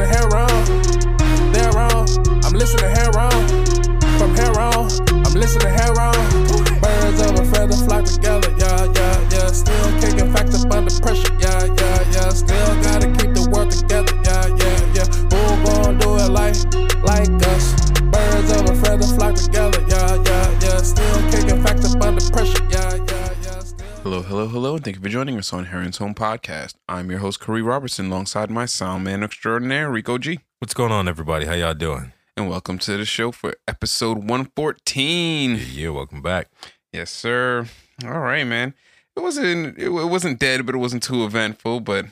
[0.00, 2.06] to hair on, there on.
[2.44, 3.44] I'm listening to hair on,
[4.18, 4.88] from hair on.
[5.26, 6.16] I'm listening to hair on.
[6.80, 9.46] Birds of a feather flock together, yeah, yeah, yeah.
[9.48, 12.28] Still kicking facts up under pressure, yeah, yeah, yeah.
[12.30, 15.06] Still gotta keep the world together, yeah, yeah, yeah.
[15.32, 16.56] Who gon' do it like,
[17.04, 17.79] like us?
[24.30, 26.74] Hello, hello, and thank you for joining us on Heron's Home Podcast.
[26.88, 30.38] I'm your host, Khary Robertson, alongside my sound man extraordinaire, Rico G.
[30.60, 31.46] What's going on, everybody?
[31.46, 32.12] How y'all doing?
[32.36, 35.50] And welcome to the show for episode 114.
[35.50, 36.48] Yeah, yeah, welcome back.
[36.92, 37.66] Yes, sir.
[38.04, 38.74] All right, man.
[39.16, 41.80] It wasn't it, it wasn't dead, but it wasn't too eventful.
[41.80, 42.06] But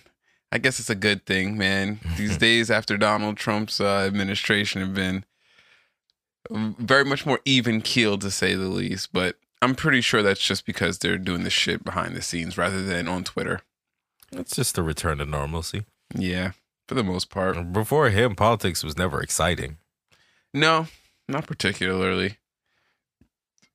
[0.50, 2.00] I guess it's a good thing, man.
[2.16, 5.24] These days after Donald Trump's uh, administration have been
[6.50, 9.12] very much more even keeled, to say the least.
[9.12, 12.82] But I'm pretty sure that's just because they're doing the shit behind the scenes rather
[12.82, 13.60] than on Twitter.
[14.32, 15.84] It's just a return to normalcy.
[16.14, 16.52] Yeah,
[16.86, 17.72] for the most part.
[17.72, 19.78] Before him, politics was never exciting.
[20.54, 20.86] No,
[21.28, 22.36] not particularly.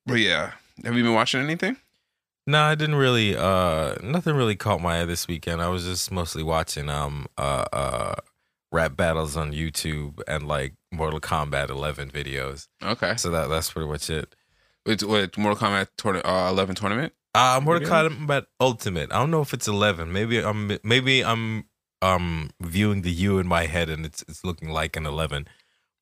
[0.06, 0.52] But yeah,
[0.84, 1.76] have you been watching anything?
[2.46, 3.36] No, I didn't really.
[3.36, 5.62] Uh, nothing really caught my eye this weekend.
[5.62, 8.14] I was just mostly watching um uh uh
[8.70, 12.66] rap battles on YouTube and like Mortal Kombat 11 videos.
[12.82, 13.16] Okay.
[13.16, 14.34] So that that's pretty much it.
[14.86, 17.12] It's what Mortal Kombat tourna- uh, 11 tournament?
[17.34, 17.88] Uh, Mortal?
[17.88, 19.10] Kombat Ultimate.
[19.12, 20.12] I don't know if it's 11.
[20.12, 21.64] Maybe I'm maybe I'm
[22.02, 25.48] um viewing the U in my head and it's it's looking like an 11.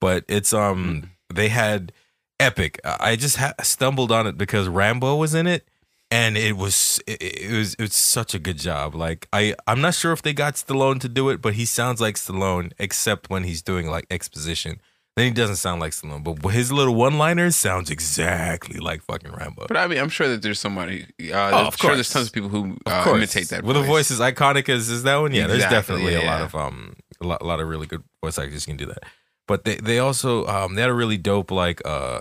[0.00, 1.92] But it's um they had
[2.41, 2.80] epic.
[2.84, 5.67] I just ha- stumbled on it because Rambo was in it
[6.11, 8.94] and it was it, it was it was such a good job.
[8.96, 12.00] Like I I'm not sure if they got Stallone to do it, but he sounds
[12.00, 14.80] like Stallone except when he's doing like exposition.
[15.16, 19.66] Then he doesn't sound like Stallone, but his little one-liners sounds exactly like fucking Rambo.
[19.68, 21.05] But I mean, I'm sure that there's somebody.
[21.22, 21.96] Uh, Oh, I'm of sure course.
[21.96, 23.16] there's tons of people who Of uh, course.
[23.18, 23.62] imitate that.
[23.62, 25.33] Well, the voice is iconic as is that one.
[25.34, 28.02] Yeah, there's Exactly, definitely a lot of um a lot, a lot of really good
[28.24, 29.02] voice actors can do that.
[29.46, 32.20] But they they also um they had a really dope like uh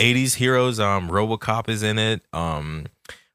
[0.00, 0.80] 80s heroes.
[0.80, 2.22] Um, RoboCop is in it.
[2.32, 2.86] Um,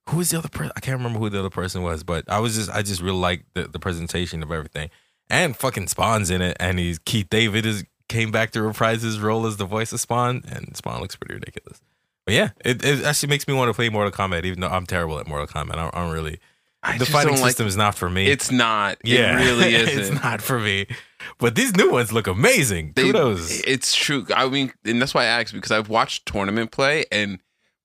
[0.10, 0.72] who was the other person?
[0.76, 3.18] I can't remember who the other person was, but I was just I just really
[3.20, 4.90] like the the presentation of everything.
[5.30, 9.20] And fucking Spawn's in it, and he's Keith David is came back to reprise his
[9.20, 11.82] role as the voice of Spawn, and Spawn looks pretty ridiculous.
[12.26, 14.86] But yeah, it, it actually makes me want to play Mortal Kombat, even though I'm
[14.86, 15.76] terrible at Mortal Kombat.
[15.78, 16.40] I, I don't really.
[16.82, 18.28] I the fighting don't like- system is not for me.
[18.28, 18.98] It's not.
[19.04, 20.00] yeah, It really isn't.
[20.16, 20.86] it's not for me.
[21.40, 22.94] But these new ones look amazing.
[22.96, 23.62] They- Kudos.
[23.62, 24.26] It's true.
[24.36, 27.40] I mean, and that's why I asked because I've watched tournament play, and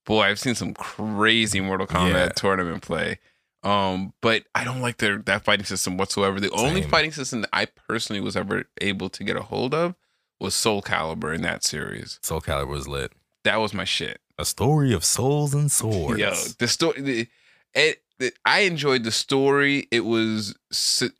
[0.04, 2.28] boy, I've seen some crazy Mortal Kombat Yeah.
[2.30, 3.18] tournament play.
[3.62, 6.40] Um, but I don't like their that fighting system whatsoever.
[6.40, 9.94] The only fighting system that I personally was ever able to get a hold of
[10.40, 12.18] was Soul Calibur in that series.
[12.22, 13.12] Soul Calibur was lit.
[13.44, 14.20] That was my shit.
[14.38, 16.18] A story of souls and swords.
[16.20, 17.00] Yo, the story.
[17.00, 17.28] The,
[17.74, 19.86] it, the, I enjoyed the story.
[19.90, 20.54] It was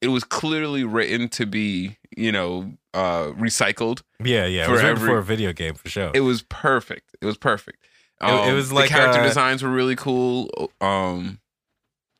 [0.00, 4.02] it was clearly written to be you know uh recycled.
[4.22, 4.62] yeah, yeah.
[4.62, 6.10] It For was every- before a video game for sure.
[6.14, 7.14] It was perfect.
[7.20, 7.78] It was perfect.
[8.22, 10.70] It- it was like, the character uh, designs were really cool.
[10.82, 11.40] Um,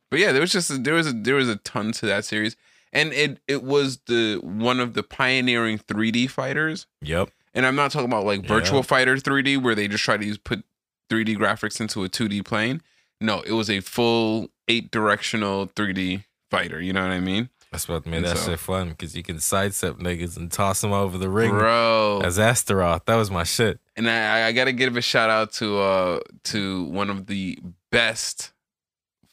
[0.09, 2.55] but yeah, there was just there was a, there was a ton to that series,
[2.93, 6.87] and it it was the one of the pioneering 3D fighters.
[7.01, 7.29] yep.
[7.53, 8.47] And I'm not talking about like Yeah.
[8.47, 10.63] Virtual Fighter 3D where they just try to use put
[11.09, 12.81] 3D graphics into a 2D plane.
[13.19, 16.79] No, it was a full eight directional 3D fighter.
[16.81, 19.23] You know what I mean, That's what made And that so- shit fun because you
[19.23, 22.21] can sidestep niggas and toss them over the ring bro?
[22.23, 23.03] as Astaroth.
[23.05, 23.79] That was my shit.
[23.97, 27.59] and I, I gotta give a shout out to uh to one of the
[27.91, 28.53] best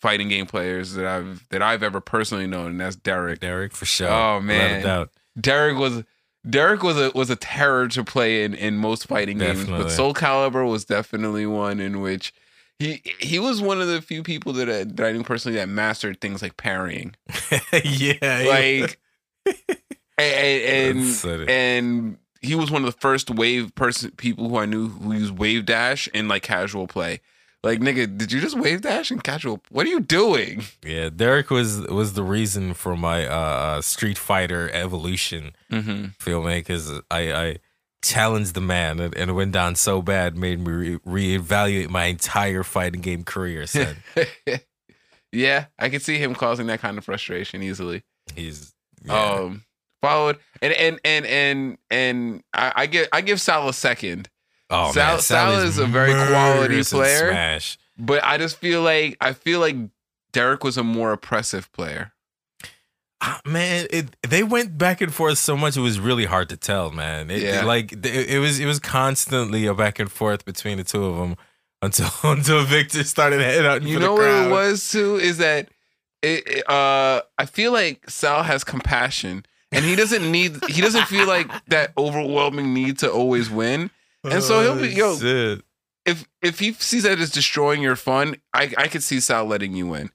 [0.00, 3.41] fighting game players that I've that I've ever personally known, and that's Derek.
[3.41, 4.09] Derek for sure.
[4.09, 4.81] Oh, Without man.
[4.81, 5.10] a doubt.
[5.41, 6.04] Derek was
[6.48, 10.14] Derek was a was a terror to play in in most fighting games, but Soul
[10.14, 12.32] Calibur was definitely one in which.
[12.81, 15.69] He, he was one of the few people that I, that I knew personally that
[15.69, 17.16] mastered things like parrying,
[17.84, 18.44] yeah.
[18.48, 19.00] like
[20.16, 24.88] and and, and he was one of the first wave person people who I knew
[24.88, 27.20] who used wave dash in like casual play.
[27.65, 29.61] Like nigga, did you just wave dash in casual?
[29.71, 30.63] What are you doing?
[30.85, 36.05] Yeah, Derek was was the reason for my uh, Street Fighter evolution Mm-hmm.
[36.22, 37.03] filmmakers.
[37.10, 37.57] I, I
[38.03, 42.05] challenged the man and, and it went down so bad, made me re- reevaluate my
[42.05, 43.66] entire fighting game career.
[43.66, 43.97] Son,
[45.33, 48.03] yeah, I could see him causing that kind of frustration easily.
[48.34, 48.72] he's
[49.04, 49.13] yeah.
[49.33, 49.65] Um,
[50.03, 54.28] followed and and and and and I, I give I give Sal a second,
[54.70, 57.30] oh Sal- man, Sal Sal is a very quality player.
[57.30, 57.78] Smash.
[57.98, 59.76] but I just feel like I feel like
[60.32, 62.12] Derek was a more oppressive player.
[63.20, 66.56] Ah, man, it they went back and forth so much it was really hard to
[66.56, 67.30] tell, man.
[67.30, 67.65] It, Yeah.
[67.65, 71.16] like it, it was it was constantly a back and forth between the two of
[71.16, 71.36] them
[71.82, 73.82] until until Victor started head out.
[73.82, 75.68] You know what it was too is that
[76.22, 81.26] it, uh I feel like Sal has compassion and he doesn't need he doesn't feel
[81.26, 83.91] like that overwhelming need to always win.
[84.24, 85.62] And so he'll be- oh, yo, Oh, shit.
[86.04, 89.74] If if he sees that as destroying your fun, I I could see Sal letting
[89.74, 90.10] you win,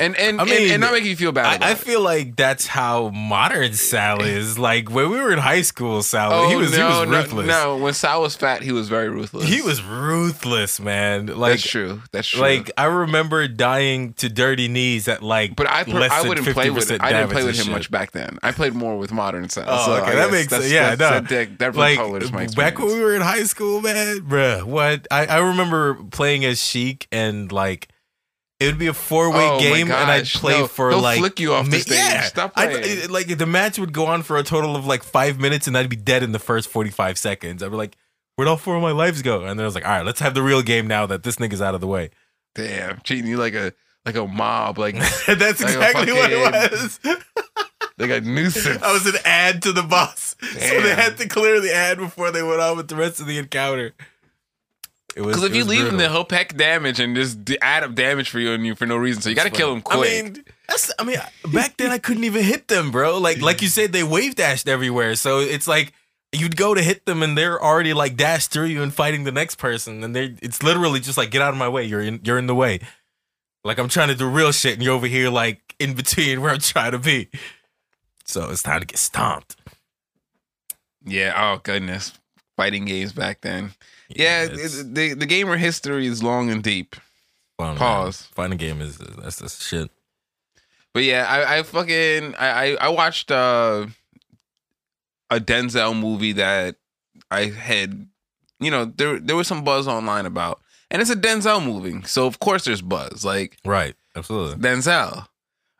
[0.00, 1.56] and and I mean, and not making you feel bad.
[1.56, 4.58] about I, I feel like that's how modern Sal is.
[4.58, 7.18] Like when we were in high school, Sal, he oh, was he was Oh, no,
[7.18, 7.46] ruthless.
[7.46, 9.48] No, when Sal was fat, he was very ruthless.
[9.48, 11.26] He was ruthless, man.
[11.26, 12.02] Like That's true.
[12.10, 12.40] That's true.
[12.40, 16.70] Like I remember dying to dirty knees at like, but I per- I wouldn't play
[16.70, 17.72] with I didn't play with him shit.
[17.72, 18.38] much back then.
[18.42, 19.64] I played more with modern Sal.
[19.68, 20.72] Oh, so I okay, that guess makes that's- sense.
[20.72, 21.36] Yeah, that's, no.
[21.36, 24.64] that definitely like back when we were in high school, man, bruh.
[24.64, 27.88] What I, I remember playing as Sheik and like
[28.60, 31.40] it would be a four way Oh game, and I'd play No, for like flick
[31.40, 31.98] you off the stage.
[31.98, 35.02] Yeah, Stop I'd- uh, like the match would go on for a total of like
[35.02, 37.62] five minutes, and I'd be dead in the first forty five seconds.
[37.62, 37.96] I'd be like,
[38.36, 40.20] "Where'd all four of my lives go?" And then I was like, "All right, let's
[40.20, 42.10] have the real game now that this nigga's out of the way."
[42.54, 43.72] Damn, cheating you like a
[44.06, 44.94] like a mob, like
[45.26, 47.00] That's Like exactly what it was.
[47.98, 48.82] like a nuisance.
[48.82, 52.30] I was an ad to the boss, so they had to clear the ad before
[52.30, 53.92] they went on with the rest of the encounter.
[55.16, 55.98] It was Because if you leave him, brutal.
[55.98, 58.96] then he'll pack damage and just add up damage for you and you for no
[58.96, 59.22] reason.
[59.22, 59.98] So you got to kill him quick.
[60.08, 60.90] I mean, that's.
[60.98, 61.18] I mean,
[61.52, 63.18] back then I couldn't even hit them, bro.
[63.18, 65.14] Like, like you said, they wave dashed everywhere.
[65.14, 65.92] So it's like
[66.32, 69.30] you'd go to hit them, and they're already like dashed through you and fighting the
[69.32, 70.34] next person, and they.
[70.42, 71.84] It's literally just like get out of my way.
[71.84, 72.20] You're in.
[72.24, 72.80] You're in the way.
[73.62, 76.50] Like I'm trying to do real shit, and you're over here like in between where
[76.52, 77.28] I'm trying to be.
[78.24, 79.54] So it's time to get stomped.
[81.04, 81.32] yeah.
[81.36, 82.12] Oh goodness,
[82.56, 83.70] fighting games back then.
[84.14, 86.96] Yeah, it's it, the the gamer history is long and deep.
[87.58, 87.78] fun, man.
[87.78, 88.22] Pause.
[88.34, 89.90] Fighting game is that's the shit.
[90.92, 93.86] But yeah, I, I fucking I, I I watched uh,
[95.30, 96.76] a Denzel movie that
[97.30, 98.06] I had,
[98.60, 100.60] you know, there there was some buzz online about,
[100.90, 103.24] and it's a Denzel movie, so of course there's buzz.
[103.24, 103.94] Like Right.
[104.16, 104.62] Absolutely.
[104.62, 105.26] Denzel,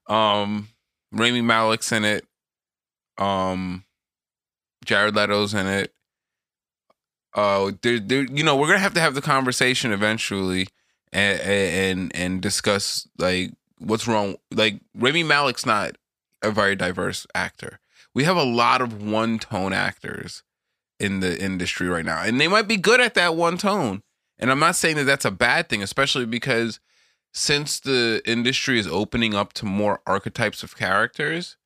[0.09, 0.69] um,
[1.13, 2.27] Rami Malek's in it,
[3.17, 3.85] um,
[4.85, 5.95] Jared Leto's in it.
[7.35, 10.69] Uh, there, there, you know, we're gonna have to have the conversation eventually,
[11.13, 14.37] and and and discuss like what's wrong.
[14.53, 15.97] Like Rami Malek's not
[16.43, 17.81] a very diverse actor.
[18.15, 20.43] We have a lot of one tone actors
[21.01, 24.03] in the industry right now, and they might be good at that one tone.
[24.39, 26.81] And I'm not saying that that's a bad thing, especially because
[27.33, 31.57] since the industry is opening up to more archetypes of characters,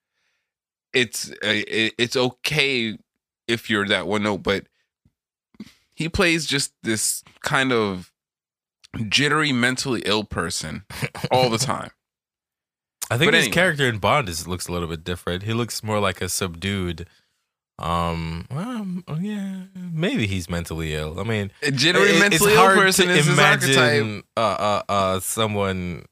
[0.94, 2.98] it's uh, it's okay
[3.46, 4.66] if you're that one note, but
[5.98, 8.12] he plays just this kind of
[9.08, 10.84] jittery, mentally ill person
[11.30, 11.90] all the time.
[13.10, 13.54] I think But his anyway.
[13.54, 15.42] character in Bond is looks a little bit different.
[15.42, 17.06] He looks more like a subdued.
[17.80, 21.18] Um, well, yeah, maybe he's mentally ill.
[21.20, 24.24] I mean, A jittery, it- mentally ill person is his archetype.
[24.36, 26.04] uh, uh, uh, someone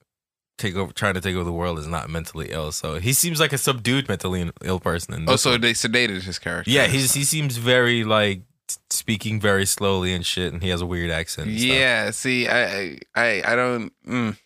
[0.58, 2.70] take over, trying to take over the world is not mentally ill.
[2.72, 5.26] So he seems like a subdued mentally ill person.
[5.28, 5.60] Oh, so one.
[5.60, 6.70] they sedated his character.
[6.70, 8.42] yeah, he's he seems very like
[8.90, 11.50] speaking very slowly and shit, and he has a weird accent.
[11.50, 13.92] Yeah, see, I, I, I, I don't.
[14.06, 14.38] Mm.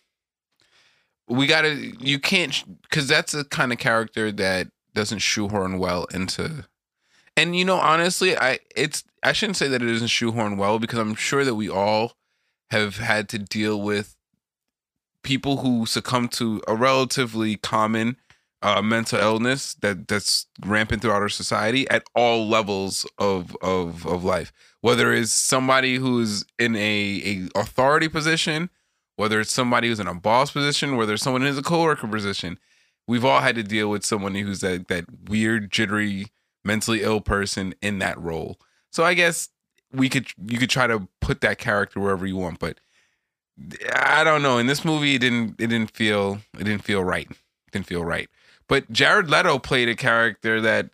[1.27, 1.75] We gotta.
[1.99, 6.65] You can't, because that's a kind of character that doesn't shoehorn well into.
[7.37, 10.99] And you know, honestly, I it's I shouldn't say that it doesn't shoehorn well because
[10.99, 12.13] I'm sure that we all
[12.71, 14.15] have had to deal with
[15.23, 18.17] people who succumb to a relatively common
[18.61, 24.23] uh, mental illness that that's rampant throughout our society at all levels of of of
[24.23, 24.51] life.
[24.81, 28.69] Whether it's somebody who's in a, a authority position,
[29.15, 32.59] whether it's somebody who's in a boss position, whether it's someone who's a coworker position,
[33.07, 36.27] we've all had to deal with someone who's that that weird, jittery,
[36.63, 38.59] mentally ill person in that role.
[38.91, 39.49] So I guess
[39.91, 42.79] we could you could try to put that character wherever you want, but
[43.93, 44.57] I don't know.
[44.57, 47.29] In this movie, it didn't it didn't feel it didn't feel right.
[47.29, 48.29] It didn't feel right.
[48.71, 50.91] But Jared Leto played a character that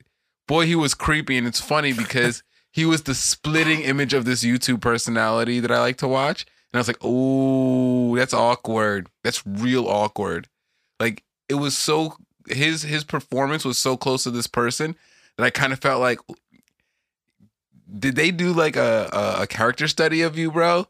[0.48, 2.42] boy he was creepy, and it's funny because
[2.72, 6.78] he was the splitting image of this YouTube personality that I like to watch, and
[6.78, 9.10] I was like, oh, that's awkward.
[9.24, 10.48] That's real awkward.
[11.00, 12.16] Like it was so
[12.48, 14.96] his his performance was so close to this person
[15.38, 16.18] that I kind of felt like.
[18.00, 20.88] Did they do like a, a a character study of you, bro?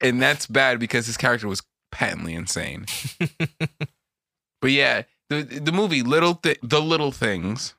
[0.00, 2.86] and that's bad because his character was patently insane.
[4.60, 7.74] but yeah, the the movie Little Th- The Little Things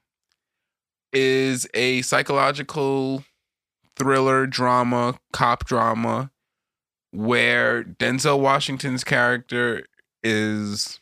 [1.13, 3.23] is a psychological
[3.95, 6.31] thriller drama, cop drama
[7.11, 9.85] where Denzel Washington's character
[10.23, 10.99] is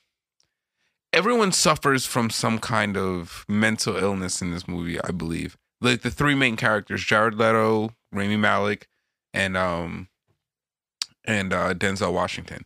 [1.12, 5.58] everyone suffers from some kind of mental illness in this movie, I believe.
[5.82, 8.88] Like the three main characters, Jared Leto, Rami Malek,
[9.34, 10.10] and um
[11.26, 12.66] and uh, Denzel Washington.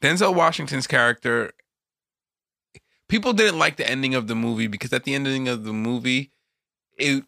[0.00, 1.52] Denzel Washington's character,
[3.10, 6.30] people didn't like the ending of the movie because at the ending of the movie,
[6.96, 7.24] it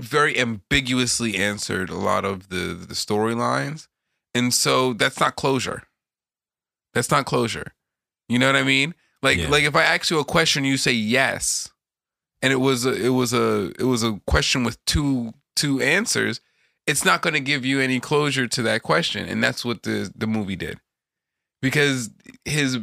[0.00, 3.86] very ambiguously answered a lot of the the storylines,
[4.34, 5.84] and so that's not closure.
[6.94, 7.74] That's not closure.
[8.28, 8.94] You know what I mean?
[9.22, 9.48] Like Yeah.
[9.48, 11.70] like if I ask you a question, you say yes,
[12.42, 16.40] and it was a, it was a it was a question with two two answers.
[16.86, 20.12] It's not going to give you any closure to that question, and that's what the
[20.14, 20.80] the movie did,
[21.62, 22.10] because
[22.44, 22.78] his.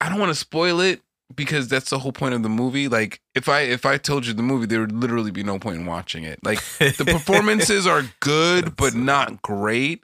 [0.00, 1.00] I don't want to spoil it
[1.34, 2.88] because that's the whole point of the movie.
[2.88, 5.76] Like if I if I told you the movie, there would literally be no point
[5.76, 6.42] in watching it.
[6.44, 10.02] Like the performances are good but not great.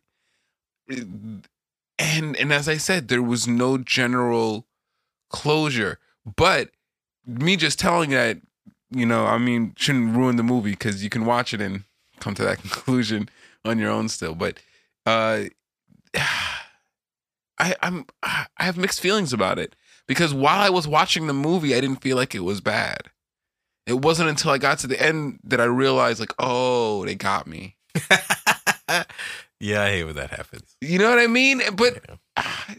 [0.89, 1.47] And
[1.99, 4.67] and as i said there was no general
[5.31, 5.99] closure.
[6.37, 6.71] But
[7.27, 8.39] me just telling that
[8.91, 11.85] you know i mean shouldn't ruin the movie because you can watch it and
[12.21, 13.29] come to that conclusion
[13.65, 14.35] on your own still.
[14.35, 14.59] But
[15.07, 15.45] uh
[17.59, 19.75] i i'm i have mixed feelings about it
[20.09, 23.11] because while i was watching the movie i didn't feel like it was bad
[23.87, 27.47] it wasn't until i got to the end that i realized like oh they got
[27.47, 27.77] me
[29.61, 30.77] yeah, I hate when that happens.
[30.81, 31.63] You know what I mean?
[31.75, 32.17] But Yeah.
[32.37, 32.75] ah,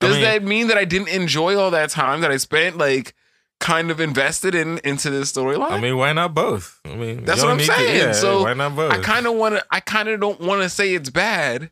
[0.00, 3.14] does mean- that mean that I didn't enjoy all that time that I spent like
[3.58, 5.72] kind of invested in into this storyline?
[5.72, 6.80] I mean, why not both?
[6.84, 7.96] I mean, That's what I'm need to- saying.
[7.98, 8.92] yeah, So, why not both?
[8.92, 9.64] I kind of want to.
[9.70, 11.70] I kind of don't want to say it's bad,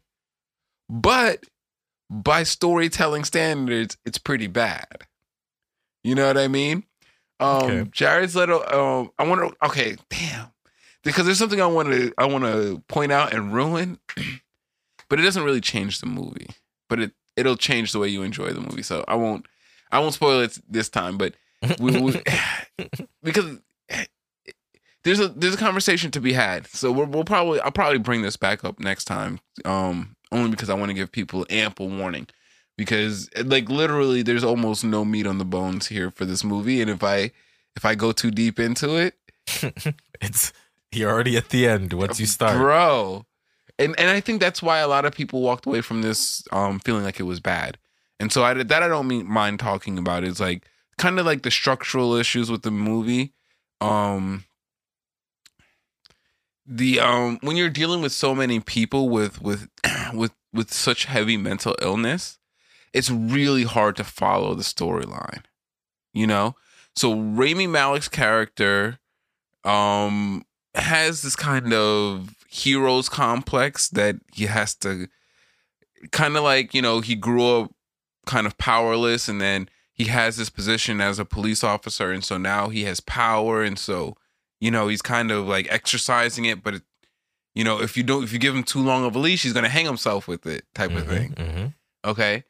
[0.90, 1.44] but
[2.10, 5.04] by storytelling standards, it's pretty bad.
[6.02, 6.84] You know what I mean?
[7.40, 7.90] Um, Okay.
[7.90, 8.64] Jared's Leto.
[8.64, 9.66] Um, I want to.
[9.66, 10.48] Okay, damn.
[11.04, 12.12] Because there's something I want to.
[12.18, 13.98] I want to point out and ruin,
[15.08, 16.48] but it doesn't really change the movie.
[16.88, 18.82] But it it'll change the way you enjoy the movie.
[18.82, 19.46] So I won't.
[19.90, 21.16] I won't spoil it this time.
[21.18, 21.34] But
[21.78, 22.22] we, we
[23.22, 23.58] because
[25.04, 26.66] there's a there's a conversation to be had.
[26.66, 29.40] So we'll, we'll probably I'll probably bring this back up next time.
[29.64, 32.26] Um, only because I want to give people ample warning.
[32.76, 36.90] Because like literally, there's almost no meat on the bones here for this movie, and
[36.90, 37.32] if I
[37.74, 39.14] if I go too deep into it,
[40.20, 40.52] it's
[40.92, 42.56] you're already at the end once you start.
[42.56, 43.26] bro,
[43.78, 46.78] and and I think that's why a lot of people walked away from this um
[46.78, 47.78] feeling like it was bad.
[48.20, 50.64] And so I that I don't mean mind talking about is like
[50.98, 53.32] kind of like the structural issues with the movie.
[53.80, 54.44] Um
[56.66, 59.68] the um when you're dealing with so many people with with
[60.14, 62.38] with with such heavy mental illness,
[62.92, 65.44] it's really hard to follow the storyline.
[66.12, 66.56] You know?
[66.96, 68.98] So Rami Malek's character
[69.64, 75.08] um has this kind of heroes complex that he has to
[76.12, 77.72] kind of like, you know, he grew up
[78.28, 82.36] kind of powerless and then he has this position as a police officer and so
[82.38, 84.14] now he has power and so
[84.60, 86.82] you know he's kind of like exercising it but
[87.58, 89.52] you know if you don't if you give him too long of a leash he's
[89.52, 91.74] going to hang himself with it type of thing Mhm.
[92.04, 92.44] okay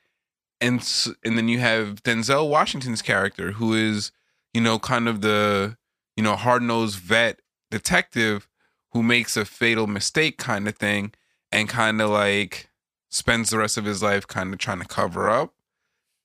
[0.60, 0.78] and
[1.24, 4.12] and then you have Denzel Washington's character who is
[4.54, 5.76] you know kind of the
[6.16, 8.48] you know hard-nosed vet detective
[8.92, 11.12] who makes a fatal mistake kind of thing
[11.52, 12.68] and kind of like
[13.10, 15.54] spends the rest of his life kind of trying to cover up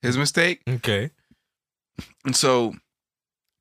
[0.02, 1.12] his mistake Okay.
[2.26, 2.74] and so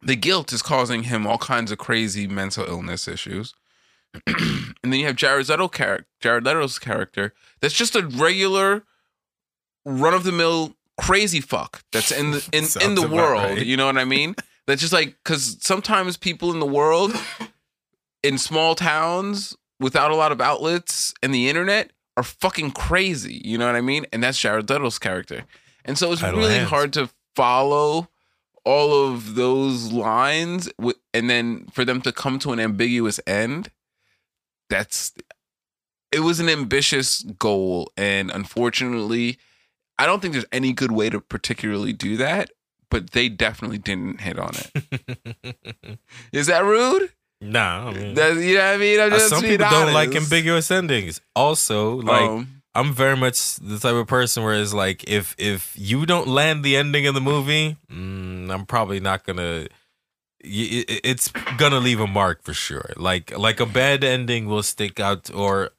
[0.00, 3.55] the guilt is causing him all kinds of crazy mental illness issues.
[4.26, 8.85] and then you have Jared Leto character, Jared Leto's character that's just a regular
[9.85, 13.42] run of the mill crazy fuck that's in the in, in the world.
[13.42, 13.64] right.
[13.66, 14.35] You know what I mean?
[14.69, 17.12] That's just like cuz sometimes people in the world
[18.23, 23.42] in small towns without a lot of outlets and the internet are fucking crazy.
[23.45, 24.07] You know what I mean?
[24.12, 25.45] And that's Jared Leto's character.
[25.85, 26.71] And so it's Idle really hands.
[26.71, 28.09] hard to follow
[28.64, 33.69] all of those lines wi- and then for them to come to an ambiguous end.
[34.73, 35.12] That's
[36.11, 39.38] it was an ambitious goal and unfortunately
[39.99, 42.50] I don't think there's any good way to particularly do that,
[42.91, 45.99] but they definitely didn't hit on it.
[46.33, 47.11] Is that rude?
[47.41, 49.00] nah, I mean, That, you know what I mean?
[49.00, 51.21] I'm uh, just some people don't like ambiguous endings.
[51.37, 55.75] Also, like Um, I'm very much the type of person where it's like if if
[55.76, 59.67] you don't land the ending of the movie, mm, I'm probably not gonna.
[60.44, 62.92] It's gonna leave a mark for sure.
[62.96, 65.70] Like like a bad ending will stick out, or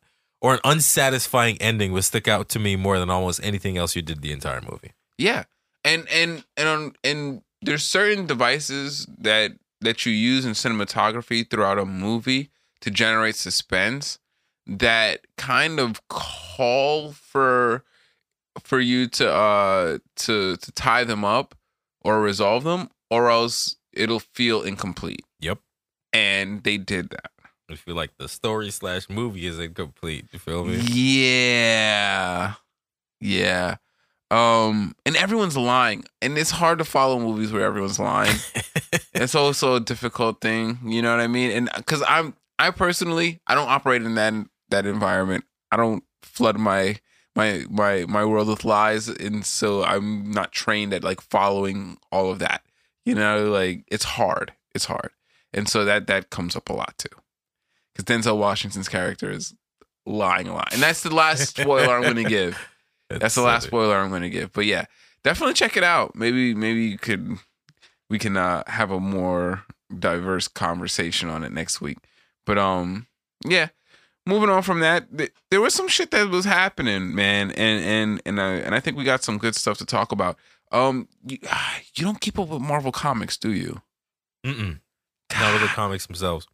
[0.42, 4.02] or an unsatisfying ending will stick out to me more than almost anything else you
[4.02, 4.92] did the entire movie.
[5.18, 5.44] Yeah,
[5.84, 11.80] and and and on, and there's certain devices that that you use in cinematography throughout
[11.80, 12.50] a movie
[12.82, 14.20] to generate suspense
[14.66, 17.84] that kind of call for
[18.62, 21.56] for you to uh to to tie them up
[22.02, 25.26] or resolve them or else it'll feel incomplete.
[25.40, 25.60] Yep.
[26.12, 27.32] And they did that.
[27.70, 30.26] I feel like the story slash movie is incomplete.
[30.32, 30.78] You feel me?
[30.78, 32.54] Yeah.
[33.20, 33.78] Yeah.
[34.30, 38.36] Um, and everyone's lying, and it's hard to follow movies where everyone's lying.
[39.14, 41.52] it's also a difficult thing, you know what I mean?
[41.52, 44.34] And because I'm, I personally, I don't operate in that
[44.70, 45.46] that environment.
[45.72, 46.98] I don't flood my
[47.36, 52.32] my my my world with lies, and so I'm not trained at like following all
[52.32, 52.64] of that.
[53.06, 54.54] You know, like it's hard.
[54.74, 55.12] It's hard,
[55.54, 57.16] and so that that comes up a lot too.
[57.94, 59.54] Because Denzel Washington's character is
[60.06, 62.58] lying a lot, and that's the last spoiler I'm going to give.
[63.10, 64.52] That's the last spoiler I'm going to give.
[64.54, 64.86] But yeah,
[65.24, 66.16] definitely check it out.
[66.16, 67.38] Maybe maybe you could
[68.10, 69.64] we can uh, have a more
[70.00, 71.98] diverse conversation on it next week.
[72.46, 73.08] But um,
[73.46, 73.70] yeah.
[74.26, 78.22] Moving on from that, th- there was some shit that was happening, man, and and
[78.26, 80.38] and I and I think we got some good stuff to talk about.
[80.74, 81.38] Um, you,
[81.96, 83.82] you don't keep up with Marvel comics, do you?
[84.46, 84.80] Mm-mm.
[85.40, 86.48] Not with the comics themselves.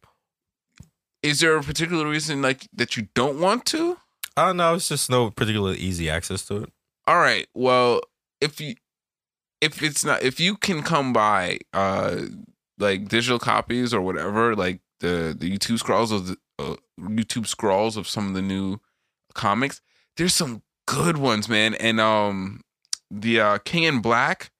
[1.22, 3.98] Is there a particular reason like that you don't want to?
[4.36, 6.72] Uh no, it's just no particular easy access to it.
[7.06, 7.46] All right.
[7.52, 8.00] Well,
[8.40, 8.76] if you
[9.60, 12.22] if it's not if you can come by uh
[12.78, 17.98] like digital copies or whatever, like the the YouTube scrolls of the uh, YouTube scrolls
[17.98, 18.78] of some of the new
[19.34, 19.82] comics,
[20.16, 21.74] there's some good ones, man.
[21.74, 22.62] And um
[23.10, 24.50] the uh King in Black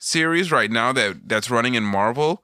[0.00, 2.42] series right now that that's running in Marvel.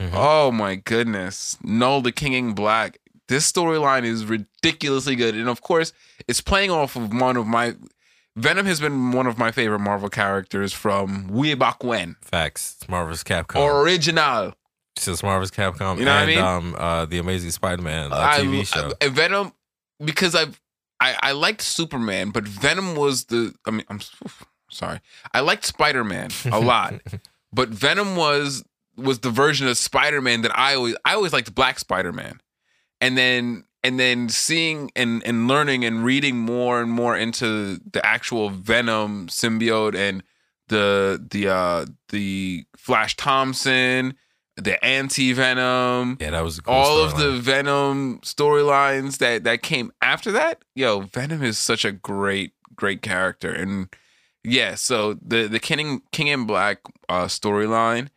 [0.00, 0.10] Mhm.
[0.12, 1.56] Oh my goodness.
[1.62, 2.98] Knull the King in Black.
[3.28, 5.34] This storyline is ridiculously good.
[5.34, 5.92] And of course,
[6.28, 7.74] it's playing off of one of my
[8.36, 12.16] Venom has been one of my favorite Marvel characters from way back when.
[12.20, 12.76] Facts.
[12.78, 13.56] It's Marvel's Capcom.
[13.82, 14.52] Original.
[14.96, 16.38] it's Marvel's Capcom You know what I and mean?
[16.38, 18.92] um uh the Amazing Spider-Man uh, I- TV show.
[19.00, 19.52] I- Venom
[20.04, 20.60] because I've
[21.00, 24.00] I, I liked Superman, but Venom was the I mean I'm
[24.76, 25.00] sorry.
[25.32, 26.94] I liked Spider-Man a lot.
[27.52, 28.64] but Venom was
[28.96, 32.40] was the version of Spider-Man that I always I always liked Black Spider-Man.
[33.00, 38.04] And then and then seeing and and learning and reading more and more into the
[38.04, 40.22] actual Venom symbiote and
[40.68, 44.16] the the uh the Flash Thompson,
[44.56, 47.18] the anti-Venom, yeah, that was cool all of storyline.
[47.18, 50.64] the Venom storylines that that came after that.
[50.74, 53.88] Yo, Venom is such a great great character, and
[54.46, 56.78] yeah, so the the King King in Black
[57.08, 58.08] uh, storyline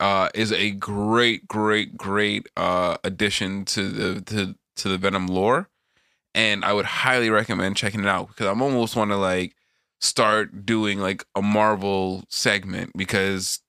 [0.00, 5.68] uh, is a great great great uh, addition to the to to the Venom lore,
[6.34, 9.56] and I would highly recommend checking it out because I'm almost want to like
[10.00, 13.60] start doing like a Marvel segment because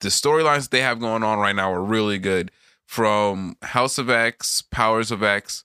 [0.00, 2.50] the storylines they have going on right now are really good
[2.86, 5.64] from House of X, Powers of X,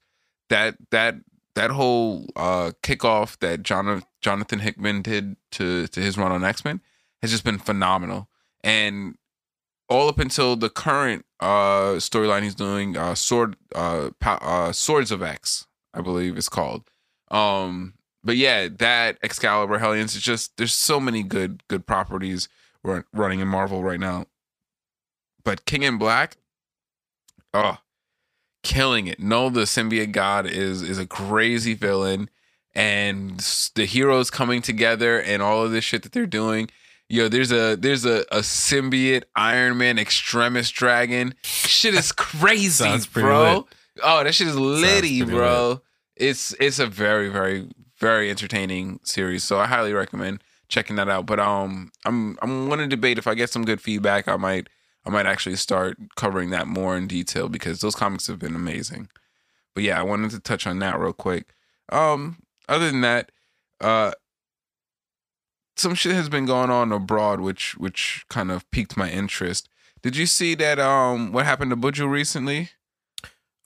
[0.49, 1.15] that that
[1.59, 6.63] that whole uh kickoff that Jonathan Jonathan Hickman did to to his run on X
[6.63, 6.79] Men
[7.21, 8.29] has just been phenomenal,
[8.63, 9.15] and
[9.89, 15.11] all up until the current uh storyline he's doing, uh sword uh, pow- uh Swords
[15.11, 16.89] of X, I believe it's called.
[17.29, 22.47] Um, but yeah, that Excalibur Hellions, is just there's so many good good properties
[22.85, 24.27] run, running in Marvel right now.
[25.43, 26.37] But King in Black,
[27.53, 27.79] oh,
[28.63, 29.19] killing it.
[29.19, 32.29] No, the symbiote god is is a crazy villain,
[32.73, 33.39] and
[33.75, 36.69] the heroes coming together and all of this shit that they're doing.
[37.07, 41.33] Yo, there's a there's a, a symbiote Iron Man extremist dragon.
[41.43, 43.53] Shit is crazy, bro.
[43.53, 43.65] lit.
[44.03, 45.81] Oh, that shit is litty, bro.
[46.15, 51.25] It's it's a very very very entertaining series, so I highly recommend checking that out.
[51.25, 54.69] But um, I'm I'm to debate if I get some good feedback, I might
[55.09, 59.09] I might actually start covering that more in detail because those comics have been amazing.
[59.73, 61.47] But yeah, I wanted to touch on that real quick.
[61.91, 63.31] Um, other than that,
[63.81, 64.11] uh,
[65.75, 69.67] some shit has been going on abroad, which which kind of piqued my interest.
[70.03, 70.77] Did you see that?
[70.77, 72.69] Um, what happened to Buju recently?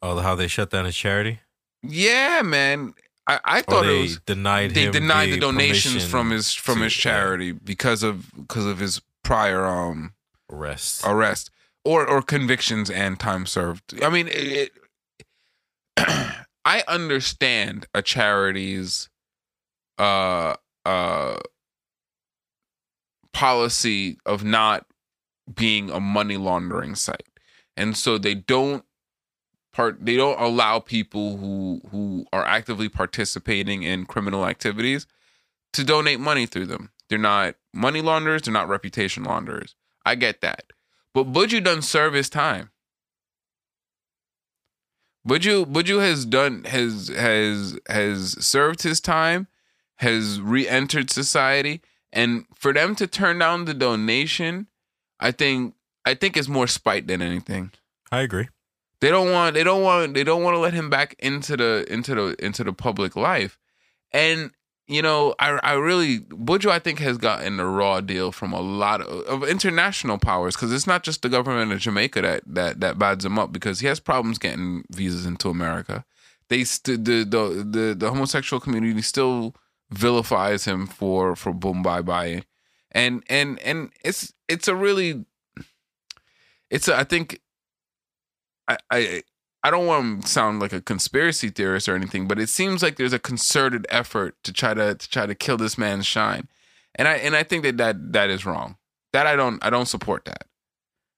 [0.01, 1.41] Oh, how they shut down his charity?
[1.82, 2.93] Yeah, man.
[3.27, 6.97] I, I thought it was denied they denied the, donations from his from to- his
[6.97, 10.13] yeah, charity because of because of his prior um
[10.51, 11.01] arrest.
[11.06, 11.51] arrest
[11.86, 14.01] or or convictions and time served.
[14.03, 14.71] I mean, it,
[15.97, 19.10] I understand a charity's
[19.97, 21.38] uh uh
[23.32, 24.86] policy of not
[25.53, 27.39] being a money laundering site,
[27.75, 28.86] and so they don't
[29.73, 35.06] part they don't allow people who who are actively participating in criminal activities
[35.73, 36.91] to donate money through them.
[37.10, 39.75] They're not money launderers, they're not reputation launderers.
[40.05, 40.65] I get that.
[41.13, 42.71] But Buju done serve his time.
[45.27, 49.47] Buju Buju has done has has has served his time,
[49.97, 54.67] has re-entered society, and for them to turn down the donation,
[55.19, 57.71] I think I think it's more spite than anything.
[58.11, 58.49] I agree.
[58.99, 61.85] They don't want they don't want they don't want to let him back into the
[61.89, 63.57] into the into the public life.
[64.11, 64.51] And
[64.87, 68.59] you know, I I really Buju I think has gotten a raw deal from a
[68.59, 72.79] lot of, of international powers because it's not just the government of Jamaica that that
[72.81, 76.05] that bads him up because he has problems getting visas into America.
[76.49, 79.55] They st- the, the the the homosexual community still
[79.89, 82.43] vilifies him for for boom bye bye,
[82.91, 85.25] and and and it's it's a really
[86.69, 87.39] it's a, I think
[88.67, 89.23] I I
[89.63, 92.97] I don't want to sound like a conspiracy theorist or anything, but it seems like
[92.97, 96.49] there's a concerted effort to try to to try to kill this man's shine,
[96.95, 98.76] and I and I think that that that is wrong.
[99.13, 100.47] That I don't I don't support that.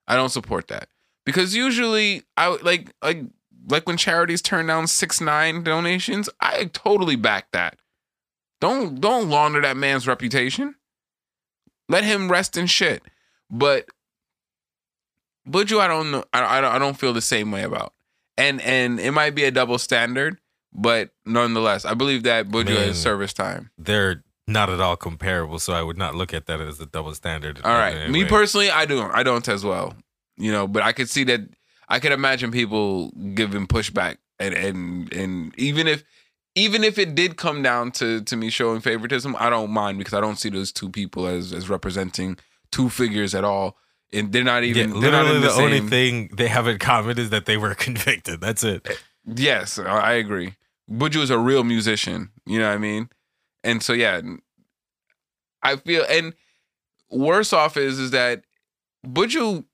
[0.07, 0.89] I don't support that
[1.25, 3.23] because usually I like like
[3.67, 7.79] like when charities turn down six nine donations, I totally back that.
[8.61, 10.75] Don't don't launder that man's reputation.
[11.89, 13.01] Let him rest in shit.
[13.49, 13.87] But
[15.49, 16.23] Buju, I don't know.
[16.31, 17.94] I, I, I don't feel the same way about
[18.37, 20.39] and and it might be a double standard,
[20.73, 22.87] but nonetheless, I believe that Buju Man.
[22.87, 23.69] has service time.
[23.77, 27.13] They're not at all comparable, so I would not look at that as a double
[27.15, 27.61] standard.
[27.63, 29.95] All right, in any me personally, I don't, I don't as well.
[30.37, 31.41] You know, but I could see that.
[31.87, 36.03] I could imagine people giving pushback, and and and even if
[36.55, 40.13] even if it did come down to to me showing favoritism, I don't mind because
[40.13, 42.37] I don't see those two people as as representing
[42.71, 43.77] two figures at all,
[44.15, 44.99] and they're not Yeah, even.
[44.99, 47.45] they're not literally in the, the, only same- thing they have in common is that
[47.45, 48.41] they were convicted.
[48.41, 48.87] That's it.
[49.25, 50.55] Yes, I I agree.
[50.91, 52.29] Buju is a real musician.
[52.45, 53.09] You know what I mean?
[53.63, 54.21] And so yeah,
[55.63, 56.33] I feel and
[57.09, 58.43] worse off is is that
[59.05, 59.65] Buju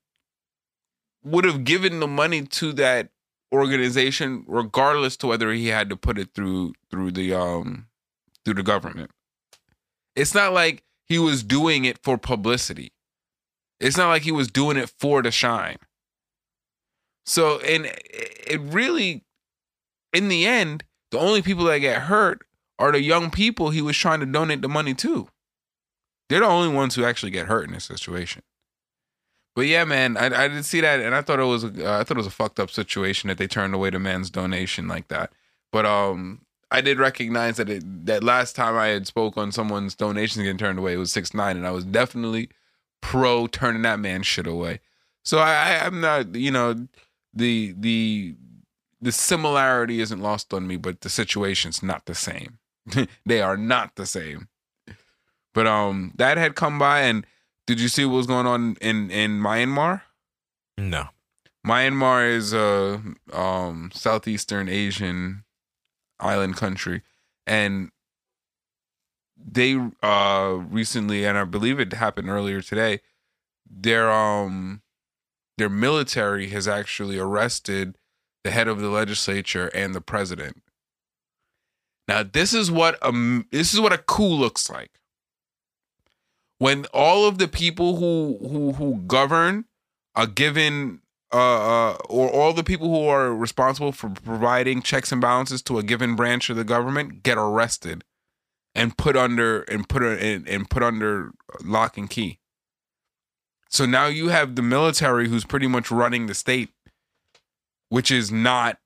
[1.24, 3.10] would have given the money to that
[3.52, 7.86] organization regardless to whether he had to put it through through the um
[8.44, 9.10] through the government.
[10.16, 12.92] It's not like he was doing it for publicity.
[13.82, 15.76] It's not like he was doing it for the shine.
[17.26, 19.24] So and it really
[20.12, 22.46] in the end, the only people that get hurt
[22.78, 25.28] are the young people he was trying to donate the money to.
[26.28, 28.42] They're the only ones who actually get hurt in this situation.
[29.54, 32.00] But yeah, man, I, I did see that, and I thought it was a, uh,
[32.00, 34.88] I thought it was a fucked up situation that they turned away the man's donation
[34.88, 35.30] like that.
[35.70, 36.40] But um,
[36.70, 40.56] I did recognize that it, that last time I had spoke on someone's donations getting
[40.56, 42.48] turned away it was six nine, and I was definitely
[43.02, 44.80] pro turning that man shit away.
[45.22, 46.88] So I, I I'm not, you know,
[47.34, 48.36] the the
[49.02, 52.58] the similarity isn't lost on me, but the situation's not the same.
[53.26, 54.48] they are not the same.
[55.52, 57.26] But um, that had come by, and
[57.66, 60.02] did you see what was going on in in Myanmar?
[60.78, 61.08] No.
[61.66, 65.44] Myanmar is a um southeastern Asian
[66.18, 67.02] island country,
[67.46, 67.90] and
[69.44, 73.00] they uh recently, and I believe it happened earlier today.
[73.68, 74.82] Their um
[75.58, 77.96] their military has actually arrested
[78.44, 80.62] the head of the legislature and the president.
[82.08, 83.12] Now, this is what a
[83.50, 84.90] this is what a coup looks like.
[86.58, 89.66] When all of the people who who who govern
[90.14, 91.00] are given
[91.32, 91.36] uh,
[91.92, 95.82] uh, or all the people who are responsible for providing checks and balances to a
[95.82, 98.04] given branch of the government get arrested
[98.74, 101.32] and put under and put and, and put under
[101.64, 102.38] lock and key.
[103.68, 106.70] So now you have the military who's pretty much running the state,
[107.88, 108.78] which is not.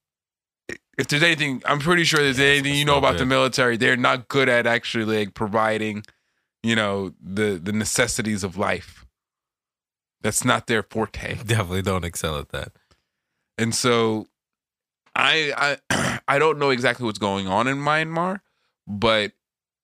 [0.98, 3.76] If there's anything, I'm pretty sure there's Yeah, anything you know about the military.
[3.76, 6.04] They're not good at actually like providing,
[6.62, 9.04] you know, the the necessities of life.
[10.22, 11.34] That's not their forte.
[11.46, 12.72] Definitely don't excel at that.
[13.58, 14.26] And so
[15.14, 18.40] I I I don't know exactly what's going on in Myanmar,
[18.86, 19.32] but